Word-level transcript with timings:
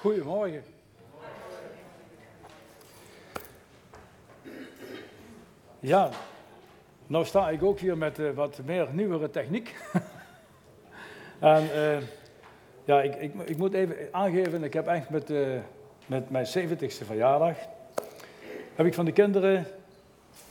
Goedemorgen. 0.00 0.62
Ja, 5.80 6.10
nou 7.06 7.24
sta 7.24 7.50
ik 7.50 7.62
ook 7.62 7.78
hier 7.78 7.98
met 7.98 8.18
uh, 8.18 8.30
wat 8.30 8.60
meer 8.64 8.88
nieuwere 8.92 9.30
techniek. 9.30 9.74
en 11.38 11.64
uh, 11.74 11.96
ja, 12.84 13.02
ik, 13.02 13.14
ik, 13.14 13.34
ik, 13.44 13.56
moet 13.56 13.74
even 13.74 13.96
aangeven, 14.10 14.64
ik 14.64 14.72
heb 14.72 14.86
eigenlijk 14.86 15.28
met, 15.28 15.38
uh, 15.38 15.58
met 16.06 16.30
mijn 16.30 16.46
70ste 16.46 17.06
verjaardag, 17.06 17.56
heb 18.74 18.86
ik 18.86 18.94
van 18.94 19.04
de 19.04 19.12
kinderen 19.12 19.66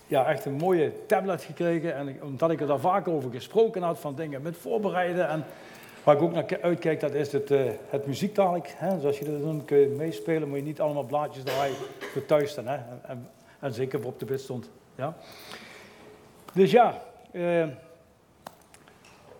ja, 0.07 0.27
echt 0.27 0.45
een 0.45 0.53
mooie 0.53 1.05
tablet 1.05 1.43
gekregen. 1.43 1.95
En 1.95 2.23
omdat 2.23 2.51
ik 2.51 2.61
er 2.61 2.67
daar 2.67 2.79
vaak 2.79 3.07
over 3.07 3.31
gesproken 3.31 3.81
had, 3.81 3.99
van 3.99 4.15
dingen 4.15 4.41
met 4.41 4.57
voorbereiden. 4.57 5.29
En 5.29 5.45
waar 6.07 6.15
ik 6.15 6.21
ook 6.21 6.31
naar 6.31 6.61
uitkijk, 6.61 6.99
dat 6.99 7.13
is 7.13 7.31
het, 7.31 7.51
uh, 7.51 7.71
het? 7.89 8.05
Zoals 8.99 9.19
je 9.19 9.25
dat 9.25 9.41
doet, 9.41 9.65
kun 9.65 9.77
je 9.77 9.87
meespelen, 9.87 10.47
moet 10.47 10.57
je 10.57 10.63
niet 10.63 10.81
allemaal 10.81 11.03
blaadjes 11.03 11.43
draaien 11.43 11.75
voor 11.99 12.25
thuis. 12.25 12.55
Hè? 12.55 12.61
En, 12.63 12.99
en, 13.01 13.29
en 13.59 13.73
zeker 13.73 14.05
op 14.05 14.19
de 14.19 14.25
bit 14.25 14.39
stond. 14.41 14.69
Ja? 14.95 15.17
Dus 16.53 16.71
ja, 16.71 17.01
uh, 17.31 17.67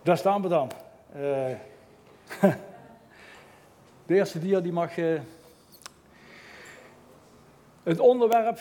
daar 0.04 0.18
staan 0.18 0.42
we 0.42 0.48
dan. 0.48 0.72
Uh, 1.16 1.22
de 4.06 4.16
eerste 4.16 4.40
dia 4.40 4.60
die 4.60 4.72
mag. 4.72 4.96
het 7.84 8.00
onderwerp 8.00 8.60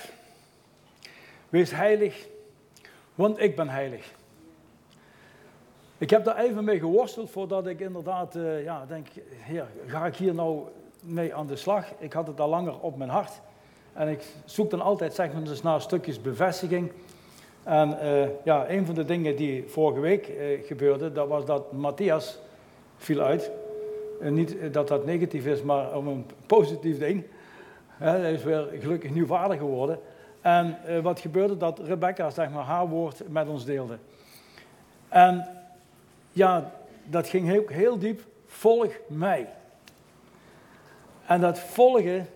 Wees 1.49 1.71
heilig, 1.71 2.27
want 3.15 3.41
ik 3.41 3.57
ben 3.57 3.69
heilig. 3.69 4.15
Ik 5.99 6.11
heb 6.11 6.25
daar 6.25 6.39
even 6.39 6.65
mee 6.65 6.79
geworsteld 6.79 7.31
voordat 7.31 7.67
ik 7.67 7.81
inderdaad, 7.81 8.37
uh, 8.37 8.65
ja, 8.65 8.85
denk, 8.89 9.07
heer, 9.29 9.67
ga 9.87 10.07
ik 10.07 10.17
hier 10.17 10.35
nou 10.35 10.63
mee 11.01 11.35
aan 11.35 11.47
de 11.47 11.57
slag? 11.57 11.87
Ik 11.99 12.13
had 12.13 12.27
het 12.27 12.41
al 12.41 12.49
langer 12.49 12.81
op 12.81 12.97
mijn 12.97 13.11
hart. 13.11 13.41
En 13.93 14.09
ik 14.09 14.25
zoek 14.45 14.71
dan 14.71 14.81
altijd, 14.81 15.15
zeg 15.15 15.33
maar, 15.33 15.45
dus 15.45 15.63
naar 15.63 15.81
stukjes 15.81 16.21
bevestiging. 16.21 16.93
En 17.63 17.99
uh, 18.03 18.27
ja, 18.45 18.69
een 18.71 18.87
van 18.87 18.95
de 18.95 19.05
dingen 19.05 19.37
die 19.37 19.65
vorige 19.69 20.01
week 20.01 20.29
uh, 20.29 20.67
gebeurde, 20.67 21.13
dat 21.13 21.29
was 21.29 21.45
dat 21.45 21.73
Matthias 21.73 22.39
viel 22.97 23.21
uit. 23.21 23.51
En 24.21 24.35
niet 24.35 24.57
dat 24.73 24.89
dat 24.89 25.05
negatief 25.05 25.47
is, 25.47 25.63
maar 25.63 25.97
om 25.97 26.07
een 26.07 26.27
positief 26.47 26.99
ding. 26.99 27.25
hij 27.99 28.33
is 28.33 28.43
weer 28.43 28.69
gelukkig 28.81 29.11
nieuw 29.11 29.27
vader 29.27 29.57
geworden. 29.57 29.99
En 30.41 30.79
wat 31.03 31.21
gebeurde? 31.21 31.57
Dat 31.57 31.79
Rebecca 31.79 32.31
zeg 32.31 32.51
maar, 32.51 32.65
haar 32.65 32.89
woord 32.89 33.23
met 33.29 33.49
ons 33.49 33.65
deelde. 33.65 33.99
En 35.09 35.56
ja, 36.37 36.73
dat 37.05 37.29
ging 37.29 37.47
heel, 37.47 37.65
heel 37.67 37.99
diep. 37.99 38.21
Volg 38.47 38.93
mij. 39.07 39.49
En 41.27 41.41
dat 41.41 41.59
volgen, 41.59 42.29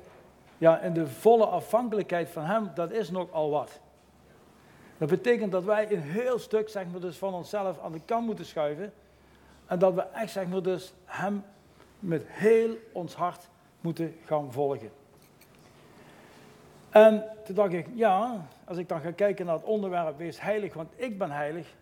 ja, 0.58 0.80
in 0.80 0.92
de 0.92 1.06
volle 1.06 1.46
afhankelijkheid 1.46 2.28
van 2.28 2.44
hem, 2.44 2.70
dat 2.74 2.90
is 2.90 3.10
nogal 3.10 3.50
wat. 3.50 3.80
Dat 4.98 5.08
betekent 5.08 5.52
dat 5.52 5.64
wij 5.64 5.92
een 5.92 6.02
heel 6.02 6.38
stuk, 6.38 6.68
zeg 6.68 6.86
maar, 6.90 7.00
dus 7.00 7.16
van 7.16 7.34
onszelf 7.34 7.80
aan 7.80 7.92
de 7.92 8.00
kant 8.04 8.26
moeten 8.26 8.44
schuiven. 8.44 8.92
En 9.66 9.78
dat 9.78 9.94
we 9.94 10.00
echt, 10.00 10.32
zeg 10.32 10.46
maar, 10.46 10.62
dus 10.62 10.92
hem 11.04 11.44
met 11.98 12.22
heel 12.26 12.76
ons 12.92 13.14
hart 13.14 13.48
moeten 13.80 14.16
gaan 14.24 14.52
volgen. 14.52 14.90
En 16.90 17.24
toen 17.44 17.54
dacht 17.54 17.72
ik, 17.72 17.86
ja, 17.94 18.46
als 18.64 18.78
ik 18.78 18.88
dan 18.88 19.00
ga 19.00 19.10
kijken 19.10 19.46
naar 19.46 19.54
het 19.54 19.64
onderwerp, 19.64 20.18
wees 20.18 20.40
heilig, 20.40 20.74
want 20.74 20.92
ik 20.96 21.18
ben 21.18 21.30
heilig, 21.30 21.74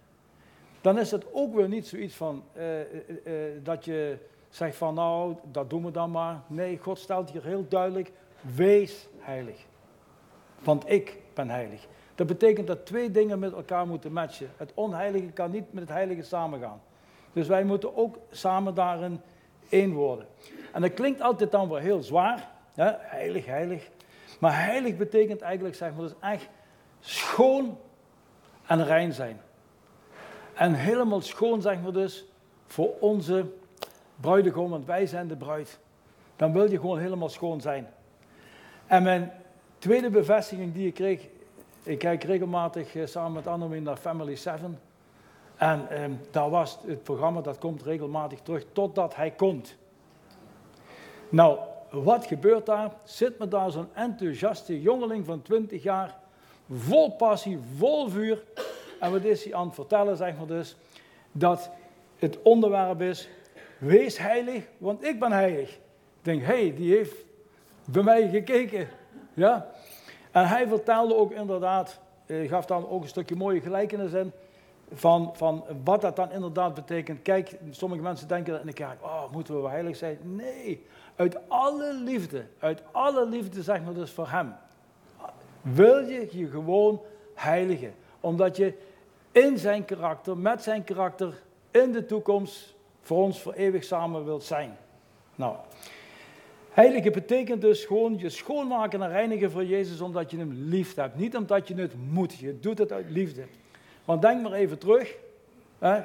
dan 0.80 0.98
is 0.98 1.10
het 1.10 1.24
ook 1.32 1.54
weer 1.54 1.68
niet 1.68 1.86
zoiets 1.86 2.14
van 2.14 2.44
uh, 2.56 2.80
uh, 2.80 2.84
uh, 3.24 3.34
dat 3.62 3.84
je 3.84 4.18
zegt 4.48 4.76
van 4.76 4.94
nou, 4.94 5.36
dat 5.52 5.70
doen 5.70 5.84
we 5.84 5.90
dan 5.90 6.10
maar. 6.10 6.40
Nee, 6.46 6.78
God 6.78 6.98
stelt 6.98 7.30
hier 7.30 7.44
heel 7.44 7.68
duidelijk, 7.68 8.12
wees 8.40 9.08
heilig. 9.18 9.66
Want 10.58 10.90
ik 10.90 11.16
ben 11.34 11.50
heilig. 11.50 11.86
Dat 12.14 12.26
betekent 12.26 12.66
dat 12.66 12.86
twee 12.86 13.10
dingen 13.10 13.38
met 13.38 13.52
elkaar 13.52 13.86
moeten 13.86 14.12
matchen. 14.12 14.50
Het 14.56 14.72
onheilige 14.74 15.26
kan 15.26 15.50
niet 15.50 15.72
met 15.72 15.82
het 15.82 15.92
heilige 15.92 16.22
samengaan. 16.22 16.80
Dus 17.32 17.48
wij 17.48 17.64
moeten 17.64 17.96
ook 17.96 18.18
samen 18.30 18.74
daarin 18.74 19.20
één 19.68 19.92
worden. 19.92 20.26
En 20.72 20.80
dat 20.80 20.94
klinkt 20.94 21.20
altijd 21.20 21.50
dan 21.50 21.68
wel 21.68 21.78
heel 21.78 22.02
zwaar. 22.02 22.50
Hè? 22.74 22.90
Heilig, 22.96 23.46
heilig. 23.46 23.88
Maar 24.40 24.64
heilig 24.64 24.96
betekent 24.96 25.40
eigenlijk, 25.40 25.74
zeg 25.74 25.94
maar, 25.94 26.02
dus 26.02 26.14
echt 26.20 26.48
schoon 27.00 27.78
en 28.66 28.84
rein 28.84 29.12
zijn. 29.12 29.40
En 30.58 30.74
helemaal 30.74 31.20
schoon, 31.20 31.62
zeg 31.62 31.80
maar 31.80 31.92
dus, 31.92 32.24
voor 32.66 32.90
onze 33.00 33.44
bruidegom, 34.20 34.70
want 34.70 34.86
wij 34.86 35.06
zijn 35.06 35.28
de 35.28 35.36
bruid. 35.36 35.78
Dan 36.36 36.52
wil 36.52 36.70
je 36.70 36.80
gewoon 36.80 36.98
helemaal 36.98 37.28
schoon 37.28 37.60
zijn. 37.60 37.88
En 38.86 39.02
mijn 39.02 39.32
tweede 39.78 40.10
bevestiging 40.10 40.74
die 40.74 40.86
ik 40.86 40.94
kreeg, 40.94 41.26
ik 41.82 41.98
kijk 41.98 42.24
regelmatig 42.24 42.94
eh, 42.94 43.06
samen 43.06 43.32
met 43.32 43.46
Annemie 43.46 43.80
naar 43.80 43.96
Family 43.96 44.36
7. 44.36 44.80
En 45.56 45.88
eh, 45.88 46.04
daar 46.30 46.50
was 46.50 46.78
het 46.86 47.02
programma, 47.02 47.40
dat 47.40 47.58
komt 47.58 47.82
regelmatig 47.82 48.40
terug, 48.40 48.64
totdat 48.72 49.14
hij 49.14 49.30
komt. 49.30 49.76
Nou, 51.28 51.58
wat 51.90 52.26
gebeurt 52.26 52.66
daar? 52.66 52.92
Zit 53.04 53.38
me 53.38 53.48
daar 53.48 53.70
zo'n 53.70 53.88
enthousiaste 53.94 54.80
jongeling 54.80 55.26
van 55.26 55.42
20 55.42 55.82
jaar, 55.82 56.16
vol 56.70 57.10
passie, 57.10 57.58
vol 57.76 58.08
vuur. 58.08 58.42
En 59.00 59.12
wat 59.12 59.24
is 59.24 59.44
hij 59.44 59.54
aan 59.54 59.66
het 59.66 59.74
vertellen, 59.74 60.16
zeg 60.16 60.36
maar 60.36 60.46
dus, 60.46 60.76
dat 61.32 61.70
het 62.16 62.42
onderwerp 62.42 63.00
is, 63.00 63.28
wees 63.78 64.18
heilig, 64.18 64.64
want 64.78 65.04
ik 65.04 65.18
ben 65.18 65.32
heilig. 65.32 65.70
Ik 65.70 65.80
denk, 66.22 66.40
hé, 66.40 66.46
hey, 66.46 66.74
die 66.74 66.96
heeft 66.96 67.14
bij 67.84 68.02
mij 68.02 68.28
gekeken. 68.28 68.88
Ja? 69.34 69.66
En 70.30 70.46
hij 70.46 70.68
vertelde 70.68 71.14
ook 71.14 71.32
inderdaad, 71.32 72.00
eh, 72.26 72.48
gaf 72.48 72.66
dan 72.66 72.88
ook 72.88 73.02
een 73.02 73.08
stukje 73.08 73.36
mooie 73.36 73.60
gelijkenis 73.60 74.12
in, 74.12 74.32
van, 74.92 75.30
van 75.34 75.64
wat 75.84 76.00
dat 76.00 76.16
dan 76.16 76.32
inderdaad 76.32 76.74
betekent. 76.74 77.22
Kijk, 77.22 77.56
sommige 77.70 78.02
mensen 78.02 78.28
denken 78.28 78.60
in 78.60 78.66
de 78.66 78.72
kerk, 78.72 79.02
oh, 79.02 79.32
moeten 79.32 79.54
we 79.54 79.60
wel 79.60 79.70
heilig 79.70 79.96
zijn? 79.96 80.18
Nee, 80.22 80.86
uit 81.16 81.38
alle 81.48 81.94
liefde, 81.94 82.44
uit 82.58 82.82
alle 82.92 83.28
liefde 83.28 83.62
zeg 83.62 83.82
maar 83.84 83.94
dus 83.94 84.10
voor 84.10 84.28
hem, 84.28 84.54
wil 85.62 85.98
je 85.98 86.28
je 86.30 86.48
gewoon 86.48 87.00
heiligen. 87.34 87.94
Omdat 88.20 88.56
je 88.56 88.74
in 89.38 89.58
zijn 89.58 89.84
karakter, 89.84 90.36
met 90.36 90.62
zijn 90.62 90.84
karakter, 90.84 91.34
in 91.70 91.92
de 91.92 92.04
toekomst 92.04 92.74
voor 93.00 93.22
ons 93.22 93.40
voor 93.40 93.52
eeuwig 93.52 93.84
samen 93.84 94.24
wilt 94.24 94.44
zijn. 94.44 94.76
Nou, 95.34 95.56
heiligen 96.70 97.12
betekent 97.12 97.60
dus 97.60 97.84
gewoon 97.84 98.18
je 98.18 98.30
schoonmaken 98.30 99.02
en 99.02 99.10
reinigen 99.10 99.50
voor 99.50 99.64
Jezus 99.64 100.00
omdat 100.00 100.30
je 100.30 100.38
hem 100.38 100.52
lief 100.52 100.94
hebt. 100.94 101.16
Niet 101.16 101.36
omdat 101.36 101.68
je 101.68 101.74
het 101.74 101.94
moet, 102.10 102.34
je 102.34 102.60
doet 102.60 102.78
het 102.78 102.92
uit 102.92 103.10
liefde. 103.10 103.44
Want 104.04 104.22
denk 104.22 104.42
maar 104.42 104.52
even 104.52 104.78
terug. 104.78 105.16
Hè, 105.78 106.00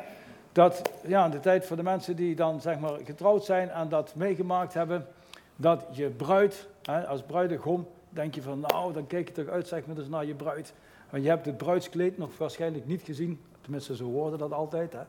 dat 0.51 0.91
ja, 1.07 1.29
de 1.29 1.39
tijd 1.39 1.66
voor 1.66 1.77
de 1.77 1.83
mensen 1.83 2.16
die 2.16 2.35
dan 2.35 2.61
zeg 2.61 2.79
maar 2.79 2.99
getrouwd 3.03 3.45
zijn 3.45 3.69
en 3.69 3.89
dat 3.89 4.16
meegemaakt 4.16 4.73
hebben, 4.73 5.07
dat 5.55 5.85
je 5.91 6.09
bruid, 6.09 6.67
hè, 6.81 7.07
als 7.07 7.22
bruidegom, 7.22 7.88
denk 8.09 8.35
je 8.35 8.41
van 8.41 8.59
nou, 8.59 8.93
dan 8.93 9.07
kijk 9.07 9.27
je 9.27 9.33
toch 9.33 9.47
uit 9.47 9.67
zeg 9.67 9.85
maar 9.85 9.95
dus 9.95 10.07
naar 10.07 10.25
je 10.25 10.35
bruid. 10.35 10.73
Want 11.13 11.25
je 11.25 11.31
hebt 11.31 11.46
het 11.46 11.57
bruidskleed 11.57 12.18
nog 12.18 12.38
waarschijnlijk 12.38 12.85
niet 12.85 13.01
gezien, 13.01 13.41
tenminste 13.62 13.96
zo 13.96 14.03
hoorde 14.03 14.38
dat 14.38 14.51
altijd. 14.51 14.94
Hè. 14.94 15.00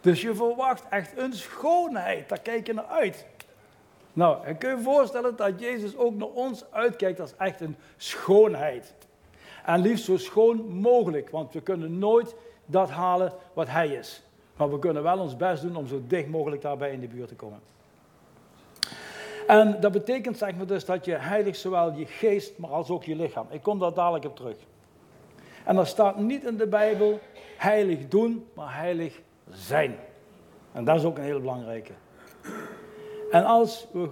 Dus 0.00 0.20
je 0.20 0.34
verwacht 0.34 0.88
echt 0.90 1.18
een 1.18 1.32
schoonheid, 1.32 2.28
daar 2.28 2.40
kijk 2.40 2.66
je 2.66 2.72
naar 2.72 2.86
uit. 2.86 3.26
Nou, 4.12 4.44
en 4.44 4.58
kun 4.58 4.70
je 4.70 4.76
je 4.76 4.82
voorstellen 4.82 5.36
dat 5.36 5.60
Jezus 5.60 5.96
ook 5.96 6.14
naar 6.14 6.28
ons 6.28 6.64
uitkijkt 6.70 7.20
als 7.20 7.36
echt 7.36 7.60
een 7.60 7.76
schoonheid. 7.96 8.94
En 9.64 9.80
liefst 9.80 10.04
zo 10.04 10.16
schoon 10.16 10.68
mogelijk, 10.68 11.30
want 11.30 11.52
we 11.52 11.60
kunnen 11.60 11.98
nooit 11.98 12.34
dat 12.66 12.90
halen 12.90 13.32
wat 13.52 13.68
Hij 13.68 13.88
is. 13.88 14.22
Maar 14.56 14.70
we 14.70 14.78
kunnen 14.78 15.02
wel 15.02 15.18
ons 15.18 15.36
best 15.36 15.62
doen 15.62 15.76
om 15.76 15.86
zo 15.86 16.02
dicht 16.06 16.28
mogelijk 16.28 16.62
daarbij 16.62 16.92
in 16.92 17.00
de 17.00 17.08
buurt 17.08 17.28
te 17.28 17.34
komen. 17.34 17.60
En 19.46 19.80
dat 19.80 19.92
betekent 19.92 20.38
zeg 20.38 20.54
maar 20.56 20.66
dus 20.66 20.84
dat 20.84 21.04
je 21.04 21.14
heilig 21.14 21.56
zowel 21.56 21.92
je 21.92 22.06
geest, 22.06 22.58
maar 22.58 22.70
als 22.70 22.88
ook 22.90 23.04
je 23.04 23.16
lichaam. 23.16 23.46
Ik 23.50 23.62
kom 23.62 23.78
daar 23.78 23.94
dadelijk 23.94 24.24
op 24.24 24.36
terug. 24.36 24.56
En 25.64 25.76
er 25.76 25.86
staat 25.86 26.18
niet 26.18 26.44
in 26.44 26.56
de 26.56 26.66
Bijbel 26.66 27.20
heilig 27.56 28.08
doen, 28.08 28.46
maar 28.54 28.76
heilig 28.76 29.20
zijn. 29.50 29.96
En 30.72 30.84
dat 30.84 30.96
is 30.96 31.04
ook 31.04 31.16
een 31.16 31.24
hele 31.24 31.40
belangrijke. 31.40 31.92
En 33.30 33.44
als 33.44 33.86
we 33.92 34.08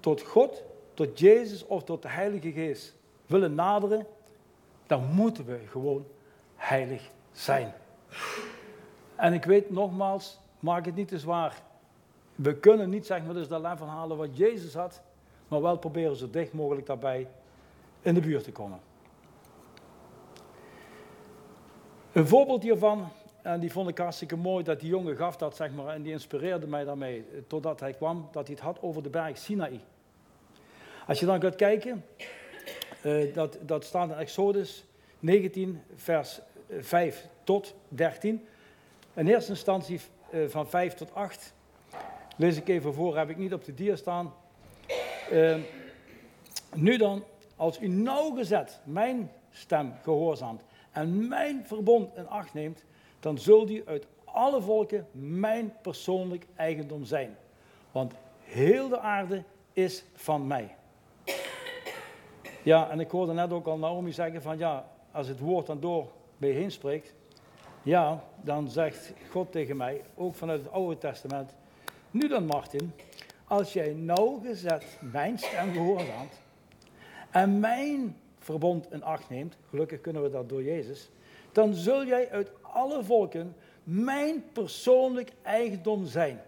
tot 0.00 0.22
God, 0.22 0.62
tot 0.94 1.18
Jezus 1.18 1.66
of 1.66 1.84
tot 1.84 2.02
de 2.02 2.08
Heilige 2.08 2.52
Geest 2.52 2.94
willen 3.26 3.54
naderen, 3.54 4.06
dan 4.86 5.04
moeten 5.14 5.44
we 5.44 5.58
gewoon 5.68 6.06
heilig 6.56 7.10
zijn. 7.32 7.72
En 9.16 9.32
ik 9.32 9.44
weet 9.44 9.70
nogmaals, 9.70 10.40
maak 10.58 10.84
het 10.84 10.94
niet 10.94 11.08
te 11.08 11.18
zwaar. 11.18 11.62
We 12.34 12.56
kunnen 12.56 12.90
niet 12.90 13.06
zeg 13.06 13.24
maar 13.24 13.34
dus 13.34 13.48
dat 13.48 13.60
level 13.60 13.86
halen 13.86 14.16
wat 14.16 14.36
Jezus 14.36 14.74
had, 14.74 15.02
maar 15.48 15.62
wel 15.62 15.78
proberen 15.78 16.16
zo 16.16 16.30
dicht 16.30 16.52
mogelijk 16.52 16.86
daarbij 16.86 17.28
in 18.02 18.14
de 18.14 18.20
buurt 18.20 18.44
te 18.44 18.52
komen. 18.52 18.78
Een 22.14 22.26
voorbeeld 22.26 22.62
hiervan, 22.62 23.08
en 23.42 23.60
die 23.60 23.72
vond 23.72 23.88
ik 23.88 23.98
hartstikke 23.98 24.36
mooi, 24.36 24.64
dat 24.64 24.80
die 24.80 24.88
jongen 24.88 25.16
gaf 25.16 25.36
dat, 25.36 25.56
zeg 25.56 25.70
maar, 25.72 25.94
en 25.94 26.02
die 26.02 26.12
inspireerde 26.12 26.66
mij 26.66 26.84
daarmee, 26.84 27.24
totdat 27.46 27.80
hij 27.80 27.92
kwam, 27.92 28.28
dat 28.32 28.46
hij 28.46 28.54
het 28.54 28.64
had 28.64 28.82
over 28.82 29.02
de 29.02 29.08
berg 29.08 29.38
Sinaï. 29.38 29.80
Als 31.06 31.20
je 31.20 31.26
dan 31.26 31.40
gaat 31.40 31.56
kijken, 31.56 32.04
uh, 33.02 33.34
dat, 33.34 33.58
dat 33.60 33.84
staat 33.84 34.08
in 34.08 34.16
Exodus 34.16 34.84
19, 35.18 35.82
vers 35.94 36.40
5 36.78 37.26
tot 37.44 37.74
13. 37.88 38.46
In 39.14 39.26
eerste 39.26 39.50
instantie 39.50 40.00
van 40.46 40.68
5 40.68 40.94
tot 40.94 41.14
8. 41.14 41.52
Lees 42.36 42.56
ik 42.56 42.68
even 42.68 42.94
voor, 42.94 43.16
heb 43.16 43.30
ik 43.30 43.36
niet 43.36 43.52
op 43.52 43.64
de 43.64 43.74
dier 43.74 43.96
staan. 43.96 44.34
Nu 46.74 46.96
dan, 46.96 47.24
als 47.56 47.80
u 47.80 47.88
nauwgezet 47.88 48.80
mijn 48.84 49.30
stem 49.50 49.92
gehoorzaamt 50.02 50.62
en 50.94 51.28
mijn 51.28 51.64
verbond 51.64 52.16
in 52.16 52.28
acht 52.28 52.54
neemt, 52.54 52.84
dan 53.20 53.38
zult 53.38 53.70
u 53.70 53.82
uit 53.86 54.06
alle 54.24 54.62
volken 54.62 55.06
mijn 55.12 55.72
persoonlijk 55.82 56.46
eigendom 56.56 57.04
zijn. 57.04 57.36
Want 57.92 58.14
heel 58.38 58.88
de 58.88 58.98
aarde 58.98 59.42
is 59.72 60.04
van 60.14 60.46
mij. 60.46 60.74
Ja, 62.62 62.90
en 62.90 63.00
ik 63.00 63.10
hoorde 63.10 63.32
net 63.32 63.52
ook 63.52 63.66
al 63.66 63.78
Naomi 63.78 64.12
zeggen 64.12 64.42
van 64.42 64.58
ja, 64.58 64.88
als 65.10 65.28
het 65.28 65.38
woord 65.38 65.66
dan 65.66 65.80
door 65.80 66.12
bij 66.36 66.50
heen 66.50 66.70
spreekt, 66.70 67.14
ja, 67.82 68.24
dan 68.40 68.68
zegt 68.68 69.12
God 69.30 69.52
tegen 69.52 69.76
mij, 69.76 70.02
ook 70.14 70.34
vanuit 70.34 70.62
het 70.62 70.72
Oude 70.72 70.98
Testament, 70.98 71.54
nu 72.10 72.28
dan 72.28 72.46
Martin, 72.46 72.92
als 73.44 73.72
jij 73.72 73.92
nauwgezet 73.92 74.98
mijn 75.00 75.38
stem 75.38 75.72
gehoorzaamt 75.72 76.40
en 77.30 77.60
mijn 77.60 78.16
verbond 78.44 78.92
in 78.92 79.02
acht 79.02 79.30
neemt, 79.30 79.56
gelukkig 79.68 80.00
kunnen 80.00 80.22
we 80.22 80.30
dat 80.30 80.48
door 80.48 80.62
Jezus, 80.62 81.10
dan 81.52 81.74
zul 81.74 82.06
jij 82.06 82.30
uit 82.30 82.50
alle 82.60 83.04
volken 83.04 83.54
mijn 83.82 84.44
persoonlijk 84.52 85.32
eigendom 85.42 86.06
zijn. 86.06 86.40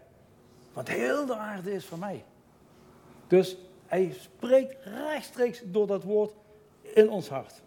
Want 0.73 0.89
heel 0.89 1.27
de 1.27 1.37
aarde 1.37 1.73
is 1.73 1.85
van 1.85 1.99
mij. 1.99 2.25
Dus 3.27 3.57
hij 3.87 4.13
spreekt 4.13 4.77
rechtstreeks 4.85 5.63
door 5.65 5.87
dat 5.87 6.03
woord 6.03 6.33
in 6.83 7.11
ons 7.11 7.29
hart. 7.29 7.63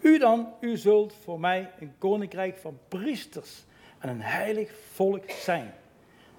U 0.00 0.18
dan, 0.18 0.52
u 0.60 0.76
zult 0.76 1.12
voor 1.12 1.40
mij 1.40 1.70
een 1.80 1.92
koninkrijk 1.98 2.56
van 2.56 2.78
priesters 2.88 3.64
en 3.98 4.08
een 4.08 4.20
heilig 4.20 4.74
volk 4.92 5.30
zijn. 5.30 5.74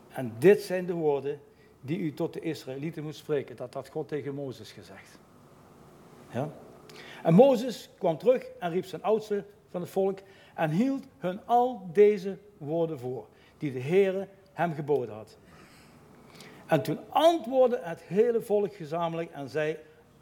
En 0.10 0.34
dit 0.40 0.62
zijn 0.62 0.86
de 0.86 0.94
woorden 0.94 1.40
die 1.82 1.98
u 1.98 2.14
tot 2.14 2.34
de 2.34 2.40
Israëlieten 2.40 3.04
moet 3.04 3.16
spreken. 3.16 3.56
Dat 3.56 3.74
had 3.74 3.90
God 3.90 4.08
tegen 4.08 4.34
Mozes 4.34 4.72
gezegd. 4.72 5.20
Ja? 6.34 6.50
En 7.24 7.34
Mozes 7.34 7.90
kwam 7.98 8.18
terug 8.18 8.44
en 8.60 8.72
riep 8.72 8.86
zijn 8.86 9.04
oudste 9.04 9.46
van 9.70 9.82
het 9.82 9.90
volk 9.90 10.20
en 10.56 10.70
hield 10.70 11.04
hun 11.18 11.40
al 11.46 11.90
deze 11.94 12.38
woorden 12.58 13.00
voor, 13.00 13.28
die 13.58 13.74
de 13.74 13.82
Heere 13.82 14.28
hem 14.54 14.74
geboden 14.74 15.16
had. 15.16 15.38
En 16.66 16.84
toen 16.84 17.00
antwoordde 17.10 17.80
het 17.82 18.02
hele 18.02 18.42
volk 18.42 18.74
gezamenlijk 18.74 19.32
en 19.32 19.50
zei, 19.50 19.78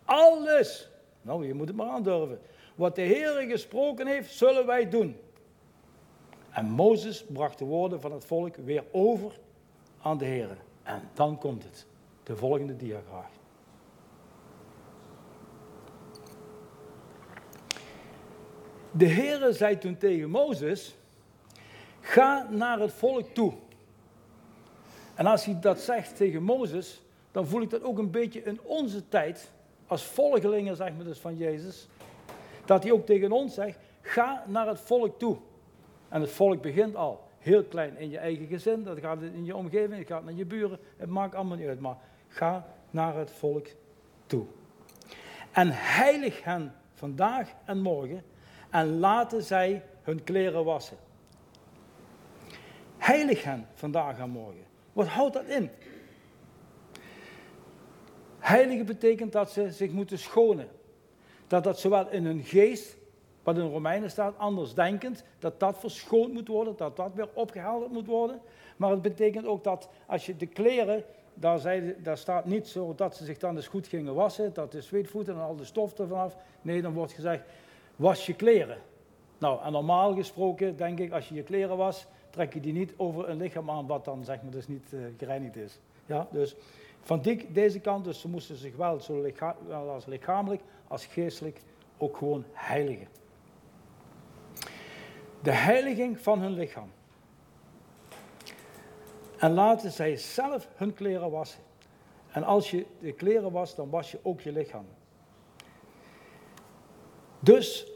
alles, 0.06 0.90
nou 1.22 1.48
je 1.48 1.54
moet 1.54 1.68
het 1.68 1.76
maar 1.76 1.90
aandurven, 1.90 2.40
wat 2.76 2.96
de 2.96 3.02
Heere 3.02 3.48
gesproken 3.48 4.08
heeft, 4.08 4.34
zullen 4.34 4.66
wij 4.66 4.90
doen. 4.90 5.16
En 6.50 6.66
Mozes 6.66 7.26
bracht 7.26 7.58
de 7.58 7.66
woorden 7.66 8.02
van 8.02 8.12
het 8.12 8.26
volk 8.26 8.56
weer 8.56 8.84
over 8.92 9.40
aan 10.02 10.18
de 10.18 10.26
Heere. 10.26 10.56
En 10.84 11.02
dan 11.14 11.38
komt 11.38 11.64
het, 11.64 11.86
de 12.24 12.36
volgende 12.36 12.76
diagram. 12.76 13.41
De 18.92 19.08
Heere 19.08 19.54
zei 19.54 19.78
toen 19.78 19.98
tegen 19.98 20.30
Mozes, 20.30 20.96
ga 22.00 22.48
naar 22.50 22.80
het 22.80 22.92
volk 22.94 23.34
toe. 23.34 23.54
En 25.16 25.26
als 25.26 25.46
hij 25.46 25.60
dat 25.60 25.80
zegt 25.80 26.16
tegen 26.16 26.44
Mozes, 26.44 27.02
dan 27.32 27.48
voel 27.48 27.62
ik 27.62 27.70
dat 27.70 27.84
ook 27.84 27.98
een 27.98 28.12
beetje 28.12 28.44
in 28.44 28.60
onze 28.64 29.08
tijd, 29.08 29.52
als 29.88 30.04
volgelingen 30.04 30.76
zeg 30.76 30.94
maar 30.96 31.06
dus 31.06 31.20
van 31.20 31.38
Jezus, 31.38 31.88
dat 32.66 32.84
hij 32.84 32.92
ook 32.92 33.06
tegen 33.06 33.32
ons 33.32 33.54
zegt, 33.54 33.78
ga 34.02 34.44
naar 34.48 34.68
het 34.68 34.80
volk 34.80 35.20
toe. 35.20 35.38
En 36.10 36.22
het 36.22 36.32
volk 36.32 36.62
begint 36.62 36.96
al 36.96 37.28
heel 37.40 37.64
klein 37.64 37.98
in 37.98 38.10
je 38.10 38.18
eigen 38.18 38.48
gezin, 38.48 38.84
dat 38.84 39.00
gaat 39.00 39.22
in 39.22 39.46
je 39.46 39.56
omgeving, 39.56 39.98
het 39.98 40.08
gaat 40.08 40.24
naar 40.24 40.34
je 40.34 40.46
buren, 40.46 40.80
het 40.98 41.10
maakt 41.10 41.36
allemaal 41.36 41.58
niet 41.58 41.68
uit, 41.68 41.80
maar 41.80 41.98
ga 42.28 42.68
naar 42.90 43.16
het 43.16 43.32
volk 43.32 43.68
toe. 44.26 44.46
En 45.52 45.70
heilig 45.72 46.44
hen 46.44 46.74
vandaag 46.94 47.54
en 47.66 47.82
morgen 47.82 48.24
en 48.72 49.00
laten 49.00 49.44
zij 49.44 49.84
hun 50.02 50.24
kleren 50.24 50.64
wassen. 50.64 50.98
Heilig 52.98 53.44
hen 53.44 53.68
vandaag 53.74 54.20
en 54.20 54.30
morgen. 54.30 54.64
Wat 54.94 55.08
houdt 55.08 55.34
dat 55.34 55.46
in? 55.46 55.70
Heilige 58.40 58.84
betekent 58.84 59.32
dat 59.32 59.52
ze 59.52 59.72
zich 59.72 59.92
moeten 59.92 60.20
schonen. 60.20 60.68
Dat 61.48 61.64
dat 61.64 61.80
zowel 61.80 62.10
in 62.10 62.26
hun 62.26 62.44
geest, 62.44 62.98
wat 63.44 63.58
in 63.58 63.70
Romeinen 63.70 64.12
staat, 64.12 64.38
anders 64.38 64.74
denkend, 64.74 65.24
dat 65.40 65.60
dat 65.60 65.80
verschoond 65.80 66.34
moet 66.34 66.48
worden, 66.48 66.74
dat 66.78 66.96
dat 66.96 67.14
weer 67.14 67.30
opgehaald 67.34 67.92
moet 67.92 68.08
worden. 68.08 68.42
Maar 68.78 68.92
het 68.92 69.02
betekent 69.02 69.46
ook 69.46 69.64
dat 69.64 69.90
als 70.08 70.26
je 70.26 70.36
de 70.36 70.46
kleren, 70.46 71.04
daar, 71.34 71.60
zei, 71.60 71.96
daar 72.04 72.18
staat 72.18 72.46
niet 72.46 72.68
zo 72.68 72.96
dat 72.96 73.16
ze 73.16 73.26
zich 73.26 73.38
dan 73.38 73.56
eens 73.56 73.68
goed 73.68 73.88
gingen 73.88 74.14
wassen, 74.14 74.54
dat 74.54 74.72
de 74.72 74.82
zweetvoeten 74.82 75.34
en 75.34 75.42
al 75.42 75.56
de 75.56 75.66
stof 75.66 76.00
ervan 76.00 76.20
af. 76.20 76.36
Nee, 76.62 76.82
dan 76.82 76.94
wordt 76.94 77.14
gezegd, 77.14 77.44
was 78.02 78.26
je 78.26 78.34
kleren. 78.34 78.78
Nou, 79.38 79.64
en 79.64 79.72
normaal 79.72 80.16
gesproken 80.16 80.78
denk 80.78 81.00
ik, 81.00 81.12
als 81.12 81.30
je 81.30 81.36
je 81.36 81.44
kleren 81.44 81.78
was, 81.78 82.06
trek 82.30 82.54
je 82.54 82.60
die 82.60 82.74
niet 82.74 82.94
over 82.98 83.30
een 83.30 83.38
lichaam 83.38 83.70
aan 83.70 83.88
wat 83.88 84.06
dan 84.06 84.24
zeg 84.24 84.42
maar 84.42 84.52
dus 84.52 84.68
niet 84.68 84.92
uh, 84.94 85.06
gereinigd 85.18 85.56
is. 85.56 85.80
Ja, 86.06 86.28
dus 86.32 86.56
van 87.02 87.22
die, 87.22 87.52
deze 87.52 87.80
kant, 87.80 88.06
dus 88.06 88.20
ze 88.20 88.28
moesten 88.28 88.56
zich 88.56 88.76
wel 88.76 89.00
zo 89.00 89.22
licha 89.22 89.56
als 89.70 90.06
lichamelijk 90.06 90.62
als 90.88 91.06
geestelijk 91.06 91.62
ook 91.98 92.18
gewoon 92.18 92.46
heiligen. 92.52 93.08
De 95.42 95.52
heiliging 95.52 96.20
van 96.20 96.40
hun 96.40 96.54
lichaam. 96.54 96.92
En 99.38 99.54
laten 99.54 99.92
zij 99.92 100.16
zelf 100.16 100.68
hun 100.76 100.94
kleren 100.94 101.32
wassen. 101.32 101.62
En 102.32 102.44
als 102.44 102.72
je 102.72 102.86
de 103.00 103.12
kleren 103.12 103.52
was, 103.52 103.76
dan 103.76 103.90
was 103.90 104.12
je 104.12 104.20
ook 104.22 104.42
je 104.42 104.52
lichaam. 104.52 104.86
Dus 107.44 107.88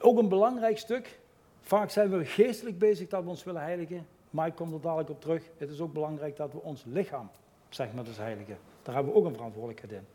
ook 0.00 0.18
een 0.18 0.28
belangrijk 0.28 0.78
stuk. 0.78 1.18
Vaak 1.60 1.90
zijn 1.90 2.10
we 2.10 2.24
geestelijk 2.24 2.78
bezig 2.78 3.08
dat 3.08 3.22
we 3.22 3.28
ons 3.28 3.44
willen 3.44 3.62
heiligen. 3.62 4.06
Maar 4.30 4.46
ik 4.46 4.54
kom 4.54 4.72
er 4.72 4.80
dadelijk 4.80 5.10
op 5.10 5.20
terug. 5.20 5.42
Het 5.56 5.70
is 5.70 5.80
ook 5.80 5.92
belangrijk 5.92 6.36
dat 6.36 6.52
we 6.52 6.62
ons 6.62 6.84
lichaam, 6.86 7.30
zeg 7.68 7.92
maar, 7.92 8.04
dus 8.04 8.16
heiligen. 8.16 8.58
Daar 8.82 8.94
hebben 8.94 9.12
we 9.12 9.18
ook 9.18 9.24
een 9.24 9.34
verantwoordelijkheid 9.34 9.92
in. 9.92 10.06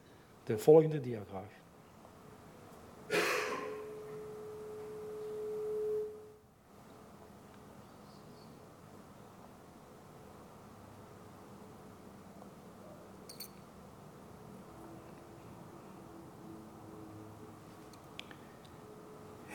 De 0.44 0.58
volgende 0.58 1.00
diagram. 1.00 1.44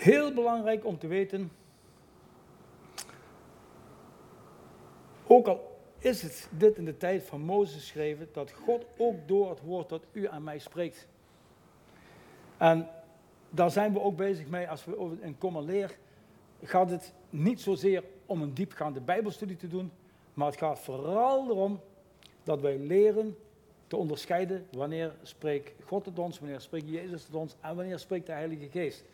Heel 0.06 0.32
belangrijk 0.32 0.84
om 0.84 0.98
te 0.98 1.06
weten, 1.06 1.50
ook 5.26 5.46
al 5.46 5.80
is 5.98 6.22
het 6.22 6.48
dit 6.50 6.76
in 6.76 6.84
de 6.84 6.96
tijd 6.96 7.22
van 7.22 7.40
Mozes 7.40 7.74
geschreven, 7.74 8.28
dat 8.32 8.52
God 8.52 8.86
ook 8.96 9.28
door 9.28 9.50
het 9.50 9.60
woord 9.60 9.88
tot 9.88 10.04
u 10.12 10.24
en 10.24 10.42
mij 10.42 10.58
spreekt. 10.58 11.08
En 12.56 12.88
daar 13.50 13.70
zijn 13.70 13.92
we 13.92 14.00
ook 14.00 14.16
bezig 14.16 14.46
mee, 14.46 14.68
als 14.68 14.84
we 14.84 14.98
over 14.98 15.22
in 15.22 15.38
Kom 15.38 15.58
Leer, 15.58 15.98
gaat 16.62 16.90
het 16.90 17.12
niet 17.30 17.60
zozeer 17.60 18.04
om 18.26 18.42
een 18.42 18.54
diepgaande 18.54 19.00
bijbelstudie 19.00 19.56
te 19.56 19.68
doen, 19.68 19.92
maar 20.34 20.46
het 20.46 20.58
gaat 20.58 20.78
vooral 20.78 21.50
erom 21.50 21.80
dat 22.42 22.60
wij 22.60 22.78
leren 22.78 23.36
te 23.86 23.96
onderscheiden 23.96 24.66
wanneer 24.72 25.14
spreekt 25.22 25.72
God 25.84 26.04
tot 26.04 26.18
ons, 26.18 26.38
wanneer 26.38 26.60
spreekt 26.60 26.88
Jezus 26.88 27.24
tot 27.24 27.34
ons 27.34 27.56
en 27.60 27.76
wanneer 27.76 27.98
spreekt 27.98 28.26
de 28.26 28.32
Heilige 28.32 28.68
Geest 28.68 29.04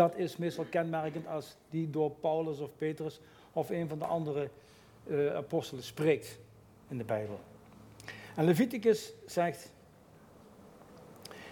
dat 0.00 0.16
is 0.16 0.36
meestal 0.36 0.64
kenmerkend 0.64 1.26
als 1.26 1.56
die 1.70 1.90
door 1.90 2.10
Paulus 2.10 2.60
of 2.60 2.76
Petrus 2.76 3.20
of 3.52 3.70
een 3.70 3.88
van 3.88 3.98
de 3.98 4.04
andere 4.04 4.50
uh, 5.06 5.34
apostelen 5.34 5.84
spreekt 5.84 6.38
in 6.88 6.98
de 6.98 7.04
Bijbel. 7.04 7.40
En 8.36 8.44
Leviticus 8.44 9.12
zegt, 9.26 9.72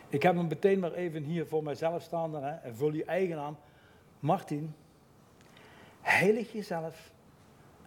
ik 0.08 0.22
heb 0.22 0.36
hem 0.36 0.46
meteen 0.46 0.78
maar 0.78 0.92
even 0.92 1.22
hier 1.22 1.46
voor 1.46 1.62
mijzelf 1.62 2.02
staan 2.02 2.34
hè, 2.34 2.50
en 2.50 2.76
vul 2.76 2.92
je 2.92 3.04
eigen 3.04 3.36
naam, 3.36 3.56
Martin, 4.20 4.74
heilig 6.00 6.52
jezelf 6.52 7.12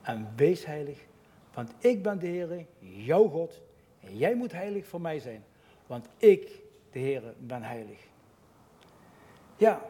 en 0.01 0.27
wees 0.35 0.65
heilig, 0.65 1.05
want 1.53 1.71
ik 1.79 2.03
ben 2.03 2.19
de 2.19 2.27
Heer, 2.27 2.65
jouw 2.79 3.27
God, 3.27 3.61
en 3.99 4.17
jij 4.17 4.35
moet 4.35 4.51
heilig 4.51 4.85
voor 4.85 5.01
mij 5.01 5.19
zijn, 5.19 5.43
want 5.87 6.07
ik, 6.17 6.61
de 6.91 6.99
Heer, 6.99 7.33
ben 7.37 7.63
heilig. 7.63 7.99
Ja, 9.57 9.81